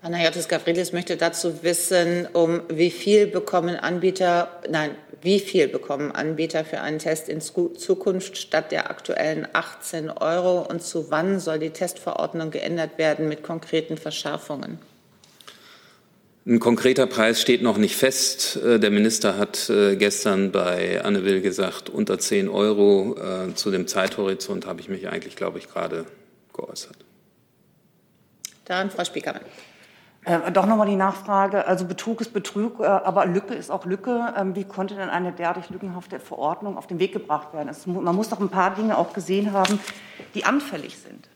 [0.00, 4.90] Panayotis Gavrilis möchte dazu wissen, um wie viel bekommen Anbieter, nein,
[5.24, 10.82] wie viel bekommen Anbieter für einen Test in Zukunft statt der aktuellen 18 Euro und
[10.82, 14.78] zu wann soll die Testverordnung geändert werden mit konkreten Verschärfungen?
[16.46, 18.56] Ein konkreter Preis steht noch nicht fest.
[18.56, 23.16] Äh, der Minister hat äh, gestern bei Anne Will gesagt, unter 10 Euro.
[23.18, 26.04] Äh, zu dem Zeithorizont habe ich mich eigentlich, glaube ich, gerade
[26.52, 26.96] geäußert.
[28.66, 29.40] Dann Frau Spiekermann.
[30.24, 31.66] Äh, doch nochmal die Nachfrage.
[31.66, 34.32] Also Betrug ist Betrug, äh, aber Lücke ist auch Lücke.
[34.36, 37.68] Ähm, wie konnte denn eine derartig lückenhafte Verordnung auf den Weg gebracht werden?
[37.68, 39.78] Es, man muss doch ein paar Dinge auch gesehen haben,
[40.34, 41.28] die anfällig sind.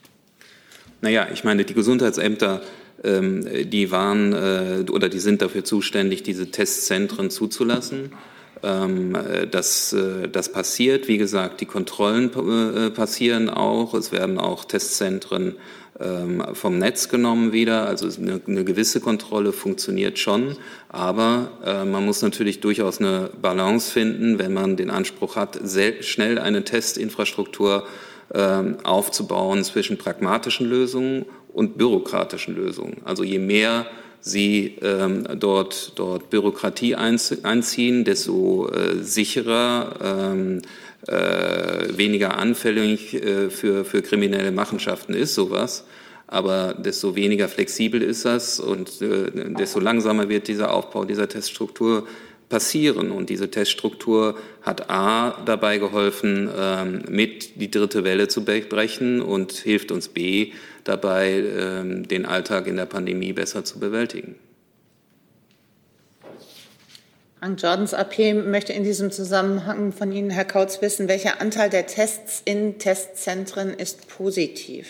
[1.00, 2.62] Naja, ich meine, die Gesundheitsämter,
[3.04, 8.12] ähm, die waren äh, oder die sind dafür zuständig, diese Testzentren zuzulassen.
[8.62, 11.08] Ähm, äh, das, äh, das passiert.
[11.08, 13.94] Wie gesagt, die Kontrollen äh, passieren auch.
[13.94, 15.56] Es werden auch Testzentren
[16.00, 17.86] ähm, vom Netz genommen wieder.
[17.86, 20.56] Also eine, eine gewisse Kontrolle funktioniert schon.
[20.88, 21.50] Aber
[21.84, 25.60] man muss natürlich durchaus eine Balance finden, wenn man den Anspruch hat,
[26.00, 27.84] schnell eine Testinfrastruktur
[28.30, 32.98] äh, aufzubauen zwischen pragmatischen Lösungen und bürokratischen Lösungen.
[33.04, 33.86] Also je mehr
[34.20, 40.62] Sie ähm, dort, dort Bürokratie einziehen, desto äh, sicherer, ähm,
[41.06, 45.84] äh, weniger anfällig äh, für, für kriminelle Machenschaften ist sowas.
[46.26, 52.06] Aber desto weniger flexibel ist das und äh, desto langsamer wird dieser Aufbau dieser Teststruktur
[52.48, 53.10] passieren.
[53.10, 59.52] Und diese Teststruktur hat A dabei geholfen, ähm, mit die dritte Welle zu brechen und
[59.52, 60.52] hilft uns B
[60.84, 64.36] dabei, ähm, den Alltag in der Pandemie besser zu bewältigen.
[67.38, 71.86] Frank Jordans AP möchte in diesem Zusammenhang von Ihnen, Herr Kautz, wissen, welcher Anteil der
[71.86, 74.88] Tests in Testzentren ist positiv?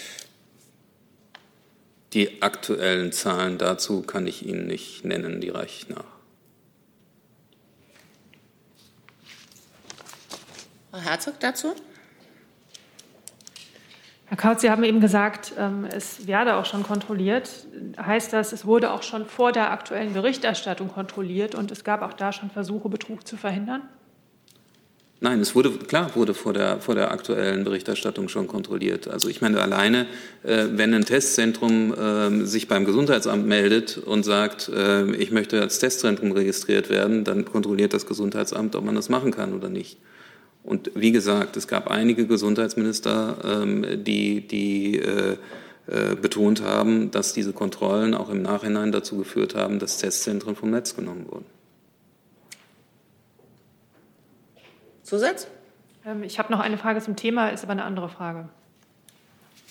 [2.15, 6.18] Die aktuellen Zahlen dazu kann ich Ihnen nicht nennen, die reichen nach.
[10.99, 11.75] Frau Herzog dazu?
[14.27, 17.49] Herr Kautz, Sie haben eben gesagt, ähm, es werde auch schon kontrolliert.
[17.97, 22.13] Heißt das, es wurde auch schon vor der aktuellen Berichterstattung kontrolliert und es gab auch
[22.13, 23.83] da schon Versuche, Betrug zu verhindern?
[25.21, 29.09] Nein, es wurde klar wurde vor der vor der aktuellen Berichterstattung schon kontrolliert.
[29.09, 30.07] Also ich meine alleine,
[30.43, 35.79] äh, wenn ein Testzentrum äh, sich beim Gesundheitsamt meldet und sagt, äh, ich möchte als
[35.79, 39.99] Testzentrum registriert werden, dann kontrolliert das Gesundheitsamt, ob man das machen kann oder nicht.
[40.69, 45.39] Und wie gesagt, es gab einige Gesundheitsminister, ähm, die, die äh,
[45.87, 50.71] äh, betont haben, dass diese Kontrollen auch im Nachhinein dazu geführt haben, dass Testzentren vom
[50.71, 51.47] Netz genommen wurden.
[55.05, 55.47] Zusatz?
[56.05, 58.51] Ähm, ich habe noch eine Frage zum Thema, ist aber eine andere Frage.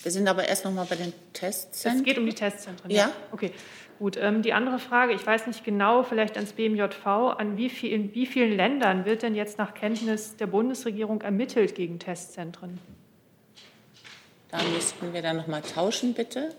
[0.02, 2.00] Wir sind aber erst noch mal bei den Testzentren.
[2.00, 2.90] Es geht um die Testzentren.
[2.90, 3.12] Ja.
[3.32, 3.52] Okay.
[4.00, 7.92] Gut, ähm, die andere Frage, ich weiß nicht genau, vielleicht ans BMJV, an wie viel,
[7.92, 12.80] in wie vielen Ländern wird denn jetzt nach Kenntnis der Bundesregierung ermittelt gegen Testzentren?
[14.50, 16.56] Da müssten wir dann noch mal tauschen, bitte.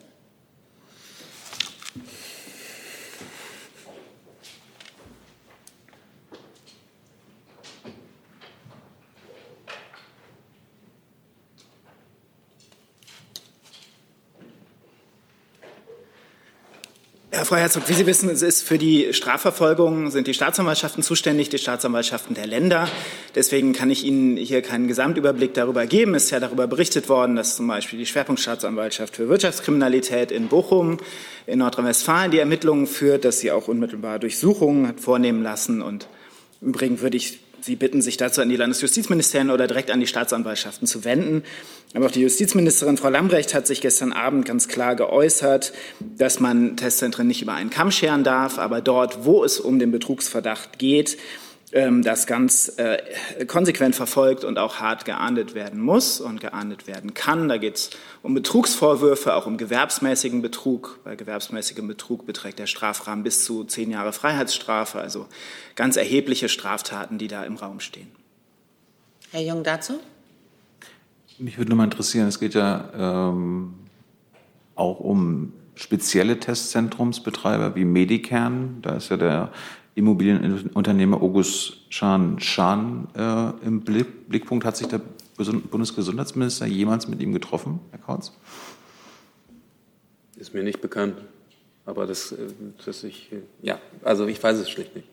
[17.39, 21.49] Ja, Frau Herzog, wie Sie wissen, es ist für die Strafverfolgung sind die Staatsanwaltschaften zuständig,
[21.49, 22.89] die Staatsanwaltschaften der Länder.
[23.37, 26.17] Deswegen kann ich Ihnen hier keinen Gesamtüberblick darüber geben.
[26.17, 30.97] Es ist ja darüber berichtet worden, dass zum Beispiel die Schwerpunktstaatsanwaltschaft für Wirtschaftskriminalität in Bochum
[31.47, 35.81] in Nordrhein-Westfalen die Ermittlungen führt, dass sie auch unmittelbar Durchsuchungen hat vornehmen lassen.
[35.81, 36.09] Und
[36.61, 40.07] im Übrigen würde ich Sie bitten, sich dazu an die Landesjustizministerien oder direkt an die
[40.07, 41.43] Staatsanwaltschaften zu wenden.
[41.95, 46.77] Aber auch die Justizministerin Frau Lambrecht hat sich gestern Abend ganz klar geäußert, dass man
[46.77, 51.19] Testzentren nicht über einen Kamm scheren darf, aber dort, wo es um den Betrugsverdacht geht,
[51.71, 57.49] das ganz äh, konsequent verfolgt und auch hart geahndet werden muss und geahndet werden kann.
[57.49, 57.91] Da geht es
[58.23, 61.01] um Betrugsvorwürfe, auch um gewerbsmäßigen Betrug.
[61.05, 65.27] Bei gewerbsmäßigem Betrug beträgt der Strafrahmen bis zu zehn Jahre Freiheitsstrafe, also
[65.77, 68.09] ganz erhebliche Straftaten, die da im Raum stehen.
[69.31, 70.01] Herr Jung dazu?
[71.39, 73.75] Mich würde nur mal interessieren, es geht ja ähm,
[74.75, 78.79] auch um spezielle Testzentrumsbetreiber wie Medikern.
[78.83, 79.53] Da ist ja der
[79.99, 84.65] Immobilienunternehmer August Schan Schan äh, im Blick, Blickpunkt.
[84.65, 85.01] Hat sich der
[85.37, 88.33] Bundesgesundheitsminister jemals mit ihm getroffen, Herr Kautz?
[90.37, 91.17] Ist mir nicht bekannt.
[91.85, 92.37] Aber das, äh,
[92.85, 93.31] das ich,
[93.61, 95.09] ja, also ich weiß es schlicht nicht.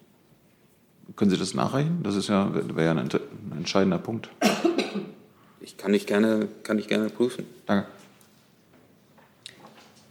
[1.16, 2.02] Können Sie das nachreichen?
[2.04, 4.30] Das ist ja, wäre ja ein, ein entscheidender Punkt.
[5.62, 7.46] Ich kann ich gerne, kann ich gerne prüfen.
[7.66, 7.88] Danke.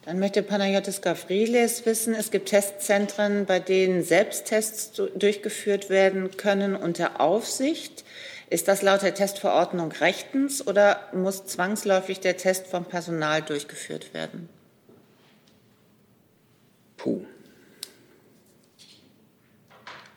[0.04, 7.22] Dann möchte Panayotis Gavrilis wissen, es gibt Testzentren, bei denen Selbsttests durchgeführt werden können unter
[7.22, 8.04] Aufsicht.
[8.50, 14.50] Ist das laut der Testverordnung rechtens oder muss zwangsläufig der Test vom Personal durchgeführt werden?
[16.98, 17.22] Puh.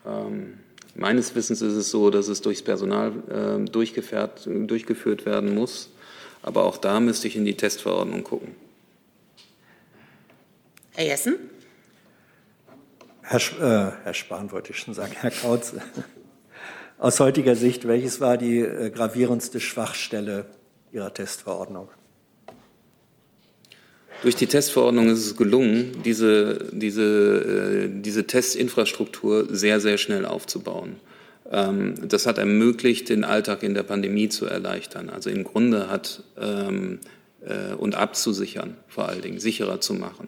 [0.06, 0.58] Ähm,
[0.94, 5.88] meines Wissens ist es so, dass es durchs Personal äh, durchgeführt werden muss.
[6.42, 8.67] Aber auch da müsste ich in die Testverordnung gucken.
[10.98, 11.36] Herr Jessen?
[13.22, 15.74] Herr, äh, Herr Spahn wollte ich schon sagen, Herr Kautz.
[16.98, 20.46] Aus heutiger Sicht, welches war die äh, gravierendste Schwachstelle
[20.90, 21.88] Ihrer Testverordnung?
[24.22, 30.96] Durch die Testverordnung ist es gelungen, diese, diese, äh, diese Testinfrastruktur sehr, sehr schnell aufzubauen.
[31.48, 35.10] Ähm, das hat ermöglicht, den Alltag in der Pandemie zu erleichtern.
[35.10, 36.98] Also im Grunde hat ähm,
[37.42, 40.26] äh, und abzusichern, vor allen Dingen sicherer zu machen.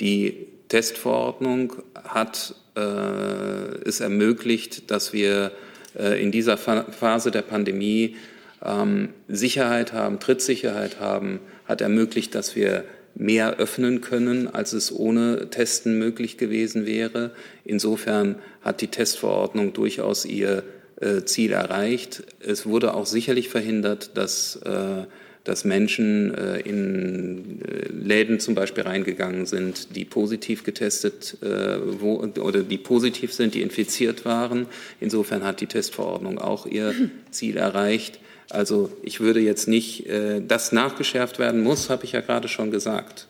[0.00, 1.74] Die Testverordnung
[2.04, 5.52] hat äh, es ermöglicht, dass wir
[5.98, 8.16] äh, in dieser Phase der Pandemie
[8.64, 12.84] ähm, Sicherheit haben, Trittsicherheit haben, hat ermöglicht, dass wir
[13.14, 17.30] mehr öffnen können, als es ohne Testen möglich gewesen wäre.
[17.64, 20.64] Insofern hat die Testverordnung durchaus ihr
[21.00, 22.24] äh, Ziel erreicht.
[22.40, 25.04] Es wurde auch sicherlich verhindert, dass, äh,
[25.48, 32.16] dass Menschen äh, in äh, Läden zum Beispiel reingegangen sind, die positiv getestet äh, wo,
[32.40, 34.66] oder die positiv sind, die infiziert waren.
[35.00, 36.94] Insofern hat die Testverordnung auch ihr
[37.30, 38.18] Ziel erreicht.
[38.50, 42.70] Also ich würde jetzt nicht, äh, das nachgeschärft werden muss, habe ich ja gerade schon
[42.70, 43.28] gesagt,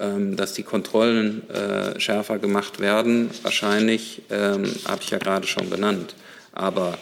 [0.00, 3.30] ähm, dass die Kontrollen äh, schärfer gemacht werden.
[3.42, 6.14] Wahrscheinlich ähm, habe ich ja gerade schon benannt.
[6.52, 6.98] Aber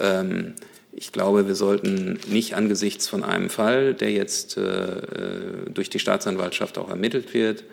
[0.00, 0.54] ähm,
[0.98, 5.98] ich glaube, wir sollten nicht angesichts von einem Fall, der jetzt äh, äh durch die
[5.98, 7.64] Staatsanwaltschaft auch ermittelt wird,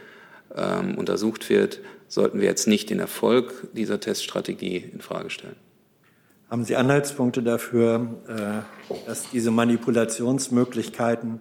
[0.55, 5.55] ähm, untersucht wird, sollten wir jetzt nicht den Erfolg dieser Teststrategie in Frage stellen.
[6.49, 11.39] Haben Sie Anhaltspunkte dafür, äh, dass diese Manipulationsmöglichkeiten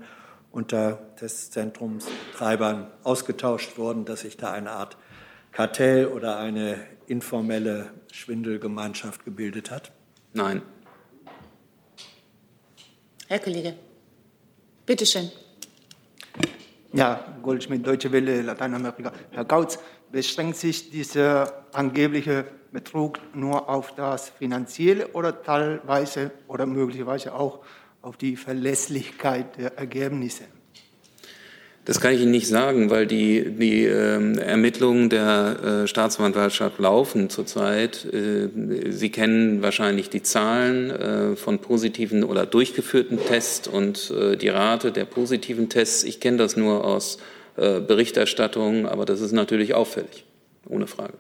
[0.53, 4.97] unter Testzentrumstreibern ausgetauscht wurden, dass sich da eine Art
[5.51, 6.77] Kartell oder eine
[7.07, 9.91] informelle Schwindelgemeinschaft gebildet hat?
[10.33, 10.63] Nein.
[13.33, 13.73] Herr Kollege,
[14.85, 15.31] bitteschön.
[16.93, 19.11] Ja, Goldschmidt, Deutsche Welle, Lateinamerika.
[19.31, 19.79] Herr Gautz,
[20.11, 27.61] beschränkt sich dieser angebliche Betrug nur auf das Finanzielle oder teilweise oder möglicherweise auch
[28.03, 30.45] auf die Verlässlichkeit der Ergebnisse?
[31.85, 37.29] Das kann ich Ihnen nicht sagen, weil die, die äh, Ermittlungen der äh, Staatsanwaltschaft laufen
[37.29, 38.05] zurzeit.
[38.05, 38.49] Äh,
[38.91, 44.93] Sie kennen wahrscheinlich die Zahlen äh, von positiven oder durchgeführten Tests und äh, die Rate
[44.93, 46.05] der positiven Tests.
[46.05, 47.19] Ich kenne das nur aus
[47.57, 50.25] äh, Berichterstattung, aber das ist natürlich auffällig,
[50.69, 51.15] ohne Frage.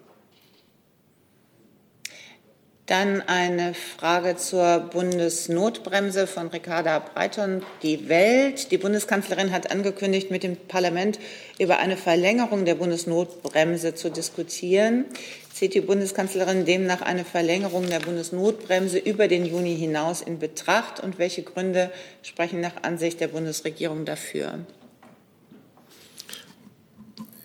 [2.92, 7.62] Dann eine Frage zur Bundesnotbremse von Ricarda Breiton.
[7.82, 11.18] Die Welt, die Bundeskanzlerin hat angekündigt, mit dem Parlament
[11.58, 15.06] über eine Verlängerung der Bundesnotbremse zu diskutieren.
[15.54, 21.00] Zieht die Bundeskanzlerin demnach eine Verlängerung der Bundesnotbremse über den Juni hinaus in Betracht?
[21.00, 21.90] Und welche Gründe
[22.22, 24.58] sprechen nach Ansicht der Bundesregierung dafür?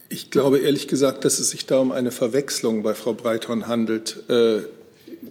[0.09, 4.25] Ich glaube ehrlich gesagt, dass es sich da um eine Verwechslung bei Frau Breithorn handelt.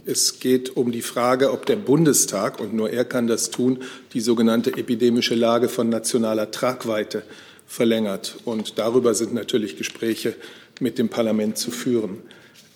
[0.05, 3.83] Es geht um die Frage, ob der Bundestag, und nur er kann das tun,
[4.13, 7.23] die sogenannte epidemische Lage von nationaler Tragweite
[7.67, 8.37] verlängert.
[8.45, 10.35] Und darüber sind natürlich Gespräche
[10.81, 12.19] mit dem Parlament zu führen.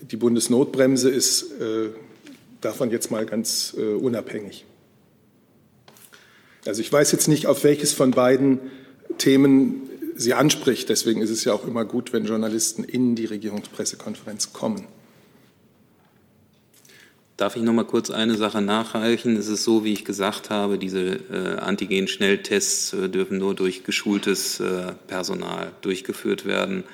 [0.01, 1.91] Die Bundesnotbremse ist äh,
[2.61, 4.65] davon jetzt mal ganz äh, unabhängig.
[6.67, 8.59] Also ich weiß jetzt nicht, auf welches von beiden
[9.19, 10.89] Themen sie anspricht.
[10.89, 14.87] Deswegen ist es ja auch immer gut, wenn Journalisten in die Regierungspressekonferenz kommen.
[17.41, 19.35] Darf ich noch mal kurz eine Sache nachreichen?
[19.35, 24.61] Es ist so, wie ich gesagt habe, diese äh, Antigen-Schnelltests äh, dürfen nur durch geschultes
[24.61, 26.85] äh, Personal durchgeführt werden.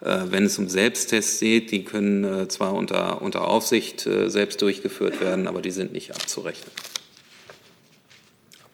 [0.00, 4.62] Äh, wenn es um Selbsttests geht, die können äh, zwar unter, unter Aufsicht äh, selbst
[4.62, 6.70] durchgeführt werden, aber die sind nicht abzurechnen.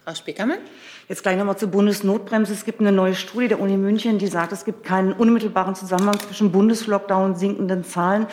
[0.05, 0.59] Frau Spiekermann?
[1.09, 2.53] Jetzt gleich nochmal zur Bundesnotbremse.
[2.53, 6.21] Es gibt eine neue Studie der Uni München, die sagt, es gibt keinen unmittelbaren Zusammenhang
[6.21, 8.27] zwischen Bundeslockdown und sinkenden Zahlen.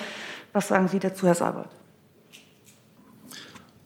[0.51, 1.78] Was sagen Sie dazu, Herr Sabat?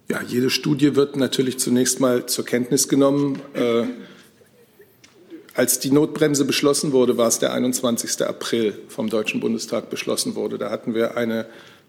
[0.10, 3.42] Ja, jede Studie wird natürlich zunächst mal zur Kenntnis genommen.
[3.54, 3.84] Äh,
[5.56, 8.22] als die Notbremse beschlossen wurde, war es der 21.
[8.24, 10.58] April vom Deutschen Bundestag beschlossen wurde.
[10.58, 11.46] Da hatten wir eine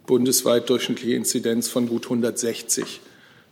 [0.07, 3.01] bundesweit durchschnittliche Inzidenz von gut 160.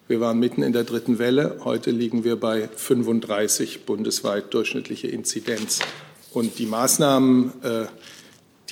[0.06, 1.56] Wir waren mitten in der dritten Welle.
[1.64, 5.80] Heute liegen wir bei 35 bundesweit durchschnittliche Inzidenz.
[6.32, 7.86] Und die Maßnahmen, äh,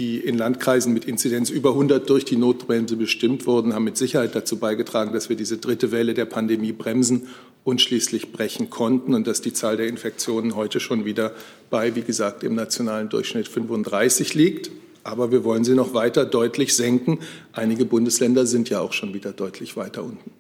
[0.01, 4.35] die in Landkreisen mit Inzidenz über 100 durch die Notbremse bestimmt wurden, haben mit Sicherheit
[4.35, 7.29] dazu beigetragen, dass wir diese dritte Welle der Pandemie bremsen
[7.65, 11.33] und schließlich brechen konnten und dass die Zahl der Infektionen heute schon wieder
[11.69, 14.71] bei, wie gesagt, im nationalen Durchschnitt 35 liegt.
[15.05, 17.21] Aber wir wollen sie noch weiter deutlich senken.
[17.53, 20.31] Einige Bundesländer sind ja auch schon wieder deutlich weiter unten.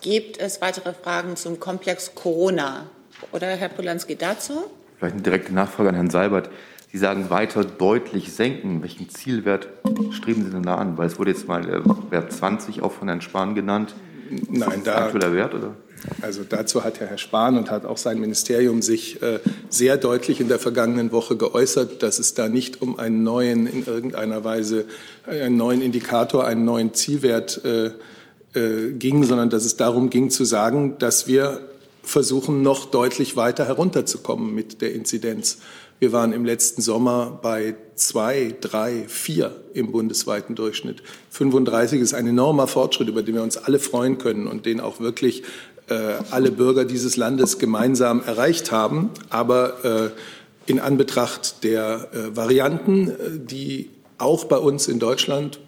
[0.00, 2.90] Gibt es weitere Fragen zum Komplex Corona?
[3.30, 4.64] Oder Herr Polanski dazu?
[4.98, 6.50] Vielleicht eine direkte Nachfrage an Herrn Seibert.
[6.92, 8.82] Sie sagen weiter deutlich senken.
[8.82, 9.68] Welchen Zielwert
[10.10, 10.98] streben Sie denn da an?
[10.98, 13.94] Weil es wurde jetzt mal Wert 20 auch von Herrn Spahn genannt.
[14.50, 15.74] Nein, da, aktueller Wert, oder?
[16.20, 19.40] Also dazu hat ja Herr Spahn und hat auch sein Ministerium sich äh,
[19.70, 23.86] sehr deutlich in der vergangenen Woche geäußert, dass es da nicht um einen neuen, in
[23.86, 24.86] irgendeiner Weise,
[25.26, 27.90] äh, einen neuen Indikator, einen neuen Zielwert äh,
[28.58, 31.60] äh, ging, sondern dass es darum ging zu sagen, dass wir
[32.02, 35.58] versuchen, noch deutlich weiter herunterzukommen mit der Inzidenz.
[36.02, 41.00] Wir waren im letzten Sommer bei zwei, drei, vier im bundesweiten Durchschnitt.
[41.30, 44.98] 35 ist ein enormer Fortschritt, über den wir uns alle freuen können und den auch
[44.98, 45.44] wirklich
[45.86, 49.10] äh, alle Bürger dieses Landes gemeinsam erreicht haben.
[49.30, 49.84] Aber
[50.66, 55.60] äh, in Anbetracht der äh, Varianten, äh, die auch bei uns in Deutschland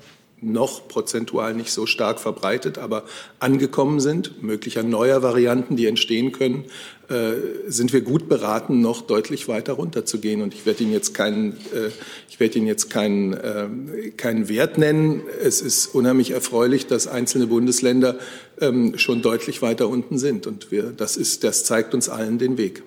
[0.44, 3.04] noch prozentual nicht so stark verbreitet, aber
[3.38, 6.64] angekommen sind, möglicher neuer Varianten, die entstehen können,
[7.08, 7.32] äh,
[7.66, 10.40] sind wir gut beraten, noch deutlich weiter runterzugehen.
[10.40, 11.90] Und ich werde Ihnen jetzt keinen, äh,
[12.30, 15.22] ich werde Ihnen jetzt keinen, äh, keinen Wert nennen.
[15.42, 18.18] Es ist unheimlich erfreulich, dass einzelne Bundesländer
[18.60, 20.46] ähm, schon deutlich weiter unten sind.
[20.46, 22.82] Und wir, das ist, das zeigt uns allen den Weg.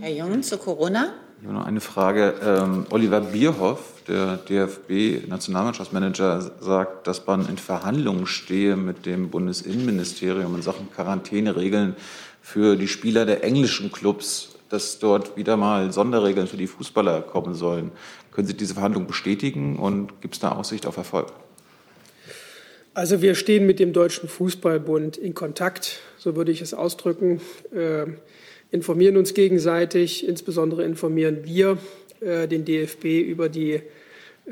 [0.00, 1.12] Herr Jung zu Corona.
[1.42, 2.34] Ich habe noch eine Frage.
[2.40, 10.62] Ähm, Oliver Bierhoff, der DFB-Nationalmannschaftsmanager, sagt, dass man in Verhandlungen stehe mit dem Bundesinnenministerium in
[10.62, 11.96] Sachen Quarantäneregeln
[12.42, 17.54] für die Spieler der englischen Clubs, dass dort wieder mal Sonderregeln für die Fußballer kommen
[17.54, 17.90] sollen.
[18.30, 21.32] Können Sie diese Verhandlungen bestätigen und gibt es da Aussicht auf Erfolg?
[22.94, 27.40] Also wir stehen mit dem Deutschen Fußballbund in Kontakt, so würde ich es ausdrücken.
[27.74, 28.12] Äh,
[28.72, 30.26] informieren uns gegenseitig.
[30.26, 31.78] Insbesondere informieren wir
[32.20, 33.82] äh, den DFB über die äh,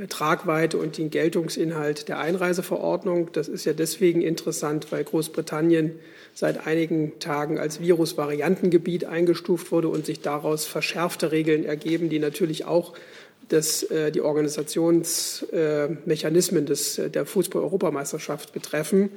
[0.08, 3.32] Tragweite und den Geltungsinhalt der Einreiseverordnung.
[3.32, 5.98] Das ist ja deswegen interessant, weil Großbritannien
[6.34, 12.66] seit einigen Tagen als Virusvariantengebiet eingestuft wurde und sich daraus verschärfte Regeln ergeben, die natürlich
[12.66, 12.94] auch
[13.48, 19.08] das, äh, die Organisationsmechanismen des, der Fußball-Europameisterschaft betreffen.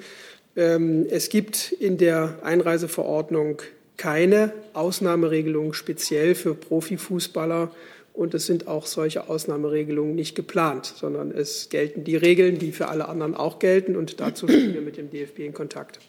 [0.56, 3.62] Ähm, es gibt in der Einreiseverordnung
[4.04, 7.72] keine Ausnahmeregelung speziell für Profifußballer
[8.12, 12.90] und es sind auch solche Ausnahmeregelungen nicht geplant, sondern es gelten die Regeln, die für
[12.90, 16.00] alle anderen auch gelten und dazu stehen wir mit dem DFB in Kontakt.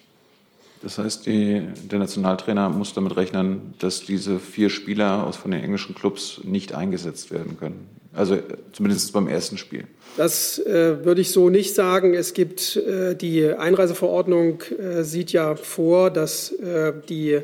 [0.82, 5.62] Das heißt, die, der Nationaltrainer muss damit rechnen, dass diese vier Spieler aus von den
[5.62, 7.86] englischen Clubs nicht eingesetzt werden können.
[8.12, 8.38] Also
[8.72, 9.84] zumindest beim ersten Spiel.
[10.16, 12.12] Das äh, würde ich so nicht sagen.
[12.14, 17.40] Es gibt äh, die Einreiseverordnung äh, sieht ja vor, dass äh, die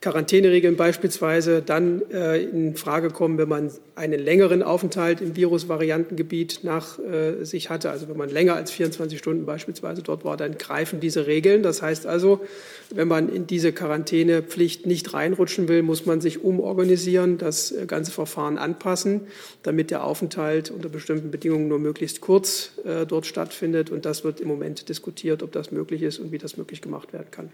[0.00, 6.98] Quarantäneregeln beispielsweise dann äh, in Frage kommen, wenn man einen längeren Aufenthalt im Virusvariantengebiet nach
[6.98, 7.90] äh, sich hatte.
[7.90, 11.62] Also wenn man länger als 24 Stunden beispielsweise dort war, dann greifen diese Regeln.
[11.62, 12.40] Das heißt also,
[12.88, 18.10] wenn man in diese Quarantänepflicht nicht reinrutschen will, muss man sich umorganisieren, das äh, ganze
[18.10, 19.26] Verfahren anpassen,
[19.62, 23.90] damit der Aufenthalt unter bestimmten Bedingungen nur möglichst kurz äh, dort stattfindet.
[23.90, 27.12] Und das wird im Moment diskutiert, ob das möglich ist und wie das möglich gemacht
[27.12, 27.50] werden kann.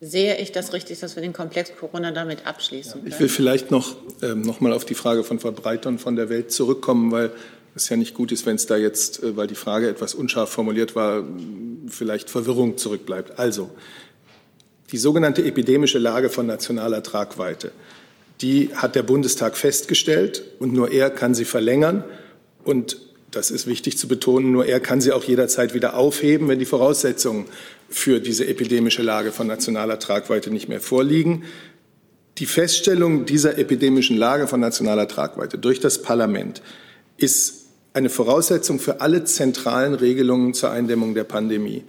[0.00, 3.00] Sehe ich das richtig, dass wir den Komplex Corona damit abschließen?
[3.00, 3.06] Können?
[3.06, 6.52] Ich will vielleicht noch, ähm, noch mal auf die Frage von Verbreitern von der Welt
[6.52, 7.32] zurückkommen, weil
[7.74, 10.50] es ja nicht gut ist, wenn es da jetzt, äh, weil die Frage etwas unscharf
[10.50, 11.24] formuliert war,
[11.88, 13.40] vielleicht Verwirrung zurückbleibt.
[13.40, 13.70] Also,
[14.92, 17.72] die sogenannte epidemische Lage von nationaler Tragweite,
[18.40, 22.04] die hat der Bundestag festgestellt und nur er kann sie verlängern.
[22.64, 22.98] Und
[23.30, 26.64] das ist wichtig zu betonen, nur er kann sie auch jederzeit wieder aufheben, wenn die
[26.64, 27.46] Voraussetzungen
[27.88, 31.44] für diese epidemische Lage von nationaler Tragweite nicht mehr vorliegen.
[32.38, 36.62] Die Feststellung dieser epidemischen Lage von nationaler Tragweite durch das Parlament
[37.16, 41.82] ist eine Voraussetzung für alle zentralen Regelungen zur Eindämmung der Pandemie.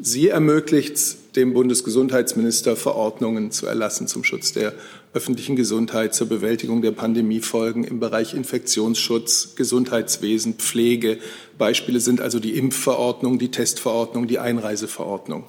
[0.00, 4.74] Sie ermöglicht dem Bundesgesundheitsminister Verordnungen zu erlassen zum Schutz der
[5.14, 11.18] öffentlichen Gesundheit, zur Bewältigung der Pandemiefolgen im Bereich Infektionsschutz, Gesundheitswesen, Pflege.
[11.58, 15.44] Beispiele sind also die Impfverordnung, die Testverordnung, die Einreiseverordnung.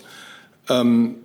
[0.70, 1.16] Ähm,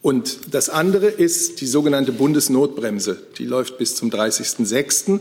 [0.00, 3.22] und das andere ist die sogenannte Bundesnotbremse.
[3.38, 5.20] Die läuft bis zum 30.06.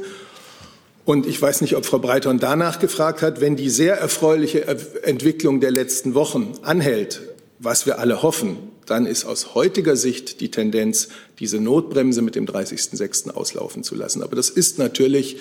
[1.06, 4.68] Und ich weiß nicht, ob Frau Breithorn danach gefragt hat, wenn die sehr erfreuliche
[5.04, 7.22] Entwicklung der letzten Wochen anhält,
[7.60, 11.10] was wir alle hoffen, dann ist aus heutiger Sicht die Tendenz,
[11.40, 13.32] diese Notbremse mit dem 30.06.
[13.32, 14.24] auslaufen zu lassen.
[14.24, 15.38] Aber das ist natürlich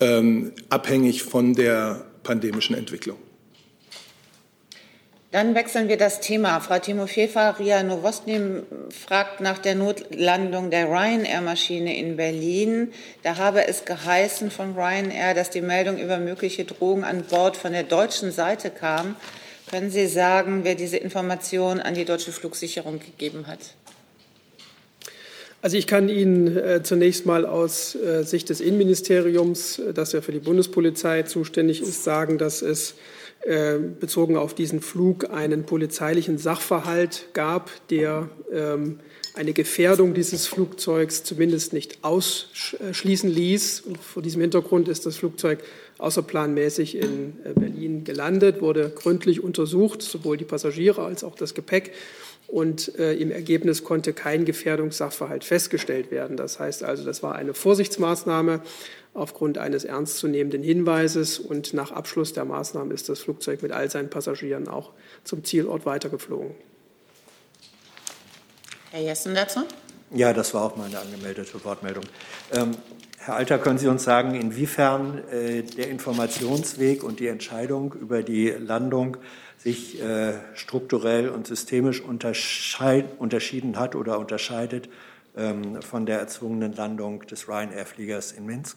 [0.00, 3.18] ähm, abhängig von der pandemischen Entwicklung.
[5.34, 6.60] Dann wechseln wir das Thema.
[6.60, 12.92] Frau Timofeeva Ria Novosny fragt nach der Notlandung der Ryanair-Maschine in Berlin.
[13.24, 17.72] Da habe es geheißen von Ryanair, dass die Meldung über mögliche Drogen an Bord von
[17.72, 19.16] der deutschen Seite kam.
[19.70, 23.58] Können Sie sagen, wer diese Information an die deutsche Flugsicherung gegeben hat?
[25.62, 30.20] Also ich kann Ihnen äh, zunächst mal aus äh, Sicht des Innenministeriums, äh, das ja
[30.20, 32.96] für die Bundespolizei zuständig ist, sagen, dass es
[33.40, 39.00] äh, bezogen auf diesen Flug einen polizeilichen Sachverhalt gab, der ähm,
[39.34, 43.80] eine Gefährdung dieses Flugzeugs zumindest nicht ausschließen ließ.
[43.80, 45.58] Und vor diesem Hintergrund ist das Flugzeug
[45.98, 51.92] außerplanmäßig in äh, Berlin gelandet, wurde gründlich untersucht, sowohl die Passagiere als auch das Gepäck.
[52.46, 56.36] Und äh, im Ergebnis konnte kein Gefährdungssachverhalt festgestellt werden.
[56.36, 58.60] Das heißt also, das war eine Vorsichtsmaßnahme
[59.14, 61.40] aufgrund eines ernstzunehmenden Hinweises.
[61.40, 64.92] Und nach Abschluss der Maßnahme ist das Flugzeug mit all seinen Passagieren auch
[65.24, 66.54] zum Zielort weitergeflogen.
[68.94, 69.62] Herr Jessen dazu?
[70.12, 72.04] Ja, das war auch meine angemeldete Wortmeldung.
[72.52, 72.76] Ähm,
[73.18, 78.50] Herr Alter, können Sie uns sagen, inwiefern äh, der Informationsweg und die Entscheidung über die
[78.50, 79.16] Landung
[79.58, 84.88] sich äh, strukturell und systemisch unterschieden hat oder unterscheidet
[85.36, 88.76] ähm, von der erzwungenen Landung des Ryanair-Fliegers in Minsk?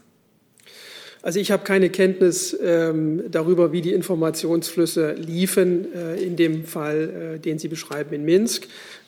[1.22, 7.36] Also ich habe keine Kenntnis ähm, darüber, wie die Informationsflüsse liefen äh, in dem Fall,
[7.36, 8.68] äh, den Sie beschreiben in Minsk.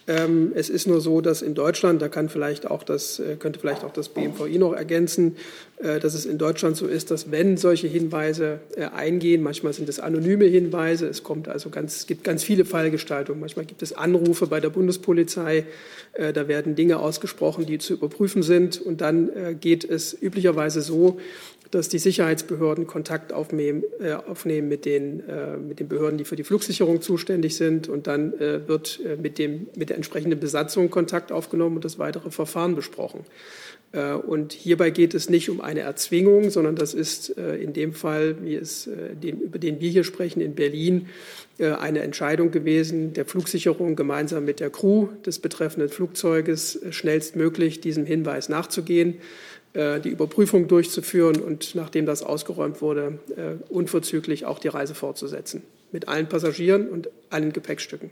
[0.09, 3.59] Ähm, es ist nur so, dass in Deutschland, da kann vielleicht auch das, äh, könnte
[3.59, 5.35] vielleicht auch das BMVI noch ergänzen,
[5.77, 9.87] äh, dass es in Deutschland so ist, dass wenn solche Hinweise äh, eingehen, manchmal sind
[9.87, 13.39] es anonyme Hinweise, es kommt also ganz, es gibt ganz viele Fallgestaltungen.
[13.39, 15.65] Manchmal gibt es Anrufe bei der Bundespolizei,
[16.33, 18.81] da werden Dinge ausgesprochen, die zu überprüfen sind.
[18.81, 21.19] Und dann geht es üblicherweise so,
[21.71, 26.35] dass die Sicherheitsbehörden Kontakt aufnehmen, äh, aufnehmen mit, den, äh, mit den Behörden, die für
[26.35, 27.87] die Flugsicherung zuständig sind.
[27.87, 31.99] Und dann äh, wird äh, mit, dem, mit der entsprechenden Besatzung Kontakt aufgenommen und das
[31.99, 33.21] weitere Verfahren besprochen.
[33.91, 37.93] Äh, und hierbei geht es nicht um eine Erzwingung, sondern das ist äh, in dem
[37.93, 38.89] Fall, wie es,
[39.21, 41.07] den, über den wir hier sprechen, in Berlin,
[41.61, 48.47] eine Entscheidung gewesen, der Flugsicherung gemeinsam mit der Crew des betreffenden Flugzeuges schnellstmöglich diesem Hinweis
[48.47, 54.95] nachzugehen äh, die Überprüfung durchzuführen und nachdem das ausgeräumt wurde, äh, unverzüglich auch die Reise
[54.95, 55.61] fortzusetzen.
[55.91, 58.09] Mit allen Passagieren und allen Gepäckstücken.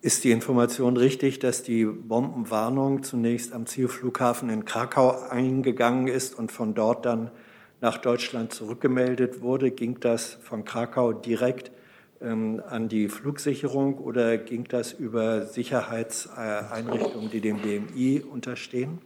[0.00, 6.52] Ist die Information richtig, dass die Bombenwarnung zunächst am Zielflughafen in Krakau eingegangen ist und
[6.52, 7.32] von dort dann
[7.80, 9.72] nach Deutschland zurückgemeldet wurde?
[9.72, 11.72] Ging das von Krakau direkt
[12.20, 19.00] ähm, an die Flugsicherung oder ging das über Sicherheitseinrichtungen, die dem BMI unterstehen?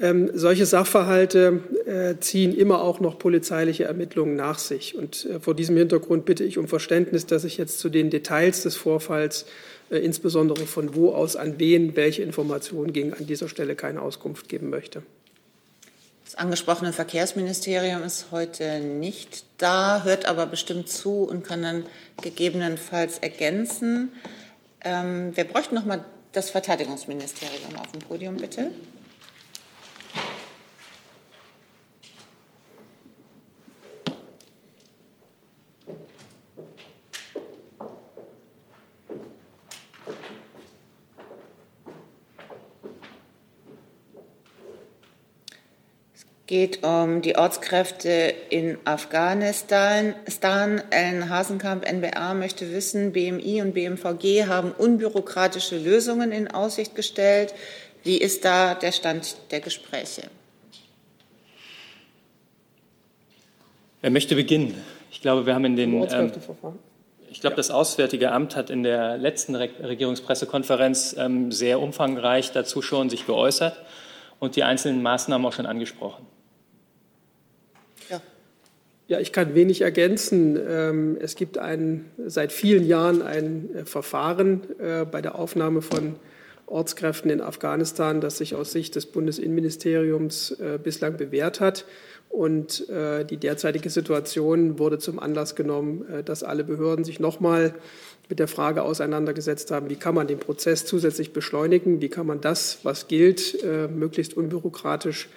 [0.00, 4.96] Ähm, solche Sachverhalte äh, ziehen immer auch noch polizeiliche Ermittlungen nach sich.
[4.96, 8.62] Und äh, vor diesem Hintergrund bitte ich um Verständnis, dass ich jetzt zu den Details
[8.62, 9.46] des Vorfalls,
[9.90, 14.48] äh, insbesondere von wo aus an wen welche Informationen gingen, an dieser Stelle keine Auskunft
[14.48, 15.02] geben möchte.
[16.24, 21.86] Das angesprochene Verkehrsministerium ist heute nicht da, hört aber bestimmt zu und kann dann
[22.20, 24.10] gegebenenfalls ergänzen.
[24.80, 28.72] Ähm, wir bräuchten noch mal das Verteidigungsministerium auf dem Podium, bitte.
[46.54, 50.14] Geht um die Ortskräfte in Afghanistan.
[50.28, 57.52] Stan, Ellen Hasenkamp, NBA, möchte wissen, BMI und BMVG haben unbürokratische Lösungen in Aussicht gestellt.
[58.04, 60.28] Wie ist da der Stand der Gespräche?
[64.00, 64.80] Wer möchte beginnen?
[65.10, 66.04] Ich glaube, wir haben in den.
[66.04, 66.30] Ähm,
[67.32, 73.10] ich glaube, das Auswärtige Amt hat in der letzten Regierungspressekonferenz ähm, sehr umfangreich dazu schon
[73.10, 73.76] sich geäußert
[74.38, 76.24] und die einzelnen Maßnahmen auch schon angesprochen.
[79.06, 80.58] Ja, ich kann wenig ergänzen.
[80.66, 86.16] Ähm, es gibt ein, seit vielen Jahren ein äh, Verfahren äh, bei der Aufnahme von
[86.64, 91.84] Ortskräften in Afghanistan, das sich aus Sicht des Bundesinnenministeriums äh, bislang bewährt hat.
[92.30, 97.74] Und die derzeitige Situation wurde zum Anlass genommen, dass alle Behörden sich nochmal
[98.28, 102.40] mit der Frage auseinandergesetzt haben, wie kann man den Prozess zusätzlich beschleunigen, wie kann man
[102.40, 105.28] das, was gilt, möglichst unbürokratisch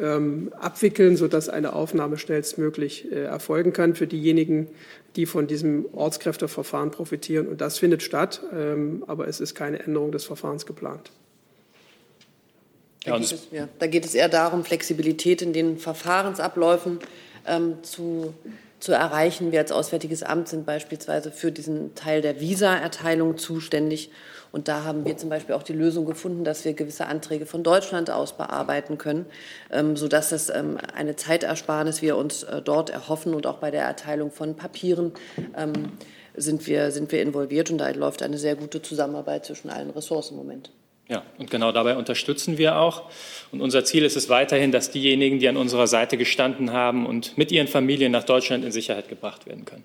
[0.00, 4.68] ähm, abwickeln, sodass eine Aufnahme schnellstmöglich äh, erfolgen kann für diejenigen,
[5.16, 7.48] die von diesem Ortskräfteverfahren profitieren.
[7.48, 11.10] Und das findet statt, ähm, aber es ist keine Änderung des Verfahrens geplant.
[13.04, 16.98] Da geht, es, ja, da geht es eher darum, Flexibilität in den Verfahrensabläufen
[17.46, 18.34] ähm, zu,
[18.80, 19.52] zu erreichen.
[19.52, 24.10] Wir als Auswärtiges Amt sind beispielsweise für diesen Teil der Visaerteilung zuständig.
[24.52, 27.62] Und da haben wir zum Beispiel auch die Lösung gefunden, dass wir gewisse Anträge von
[27.62, 29.26] Deutschland aus bearbeiten können,
[29.70, 33.84] ähm, sodass das ähm, eine Zeitersparnis wir uns äh, dort erhoffen und auch bei der
[33.84, 35.12] Erteilung von Papieren
[35.56, 35.92] ähm,
[36.34, 40.30] sind wir, sind wir involviert und da läuft eine sehr gute Zusammenarbeit zwischen allen Ressorts
[40.30, 40.70] im Moment.
[41.10, 43.10] Ja, und genau dabei unterstützen wir auch.
[43.50, 47.36] Und unser Ziel ist es weiterhin, dass diejenigen, die an unserer Seite gestanden haben und
[47.36, 49.82] mit ihren Familien nach Deutschland in Sicherheit gebracht werden können.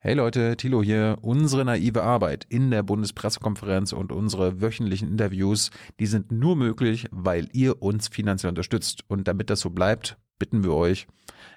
[0.00, 1.18] Hey Leute, Thilo hier.
[1.22, 7.48] Unsere naive Arbeit in der Bundespressekonferenz und unsere wöchentlichen Interviews, die sind nur möglich, weil
[7.52, 9.04] ihr uns finanziell unterstützt.
[9.06, 11.06] Und damit das so bleibt, bitten wir euch,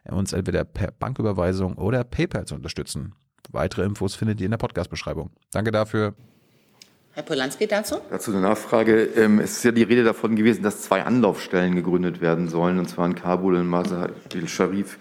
[0.06, 3.16] uns entweder per Banküberweisung oder PayPal zu unterstützen.
[3.50, 5.32] Weitere Infos findet ihr in der Podcast-Beschreibung.
[5.52, 6.16] Danke dafür.
[7.14, 7.98] Herr Polanski dazu?
[8.10, 9.04] Dazu eine Nachfrage.
[9.18, 12.88] Ähm, es ist ja die Rede davon gewesen, dass zwei Anlaufstellen gegründet werden sollen, und
[12.88, 14.98] zwar in Kabul und Mazar el-Sharif.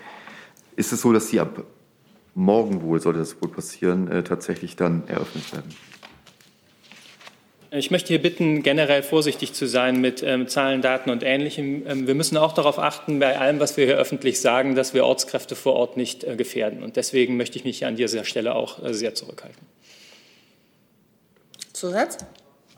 [0.74, 1.62] Ist es so, dass die ab
[2.34, 5.74] morgen wohl, sollte das wohl passieren, äh, tatsächlich dann eröffnet werden.
[7.72, 11.84] Ich möchte hier bitten, generell vorsichtig zu sein mit ähm, Zahlen, Daten und Ähnlichem.
[11.86, 15.04] Ähm, wir müssen auch darauf achten, bei allem, was wir hier öffentlich sagen, dass wir
[15.04, 16.82] Ortskräfte vor Ort nicht äh, gefährden.
[16.82, 19.64] Und deswegen möchte ich mich an dieser Stelle auch äh, sehr zurückhalten.
[21.80, 22.18] Zusatz?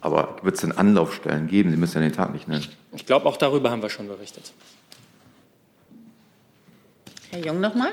[0.01, 1.71] Aber wird es denn Anlaufstellen geben?
[1.71, 2.67] Sie müssen ja den Tag nicht nennen.
[2.93, 4.53] Ich glaube, auch darüber haben wir schon berichtet.
[7.31, 7.93] Herr Jung nochmal.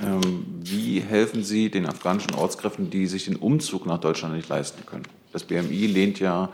[0.00, 4.84] Ähm, wie helfen Sie den afghanischen Ortskräften, die sich den Umzug nach Deutschland nicht leisten
[4.86, 5.04] können?
[5.32, 6.50] Das BMI lehnt ja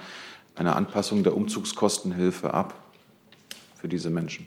[0.55, 2.75] eine Anpassung der Umzugskostenhilfe ab
[3.77, 4.47] für diese Menschen.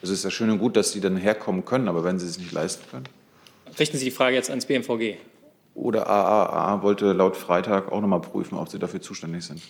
[0.00, 2.38] Es ist ja schön und gut, dass sie dann herkommen können, aber wenn sie es
[2.38, 3.08] nicht leisten können?
[3.78, 5.16] Richten Sie die Frage jetzt ans BMVG.
[5.74, 9.62] Oder AAA wollte laut Freitag auch nochmal prüfen, ob sie dafür zuständig sind.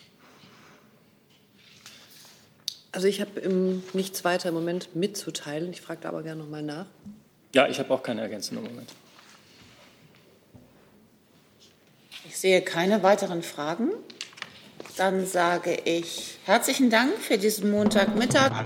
[2.92, 3.40] Also ich habe
[3.92, 5.70] nichts weiter im Moment mitzuteilen.
[5.70, 6.86] Ich frage da aber gerne noch mal nach.
[7.54, 8.90] Ja, ich habe auch keine Ergänzung im Moment.
[12.26, 13.90] Ich sehe keine weiteren Fragen.
[14.96, 18.64] Dann sage ich herzlichen Dank für diesen Montagmittag.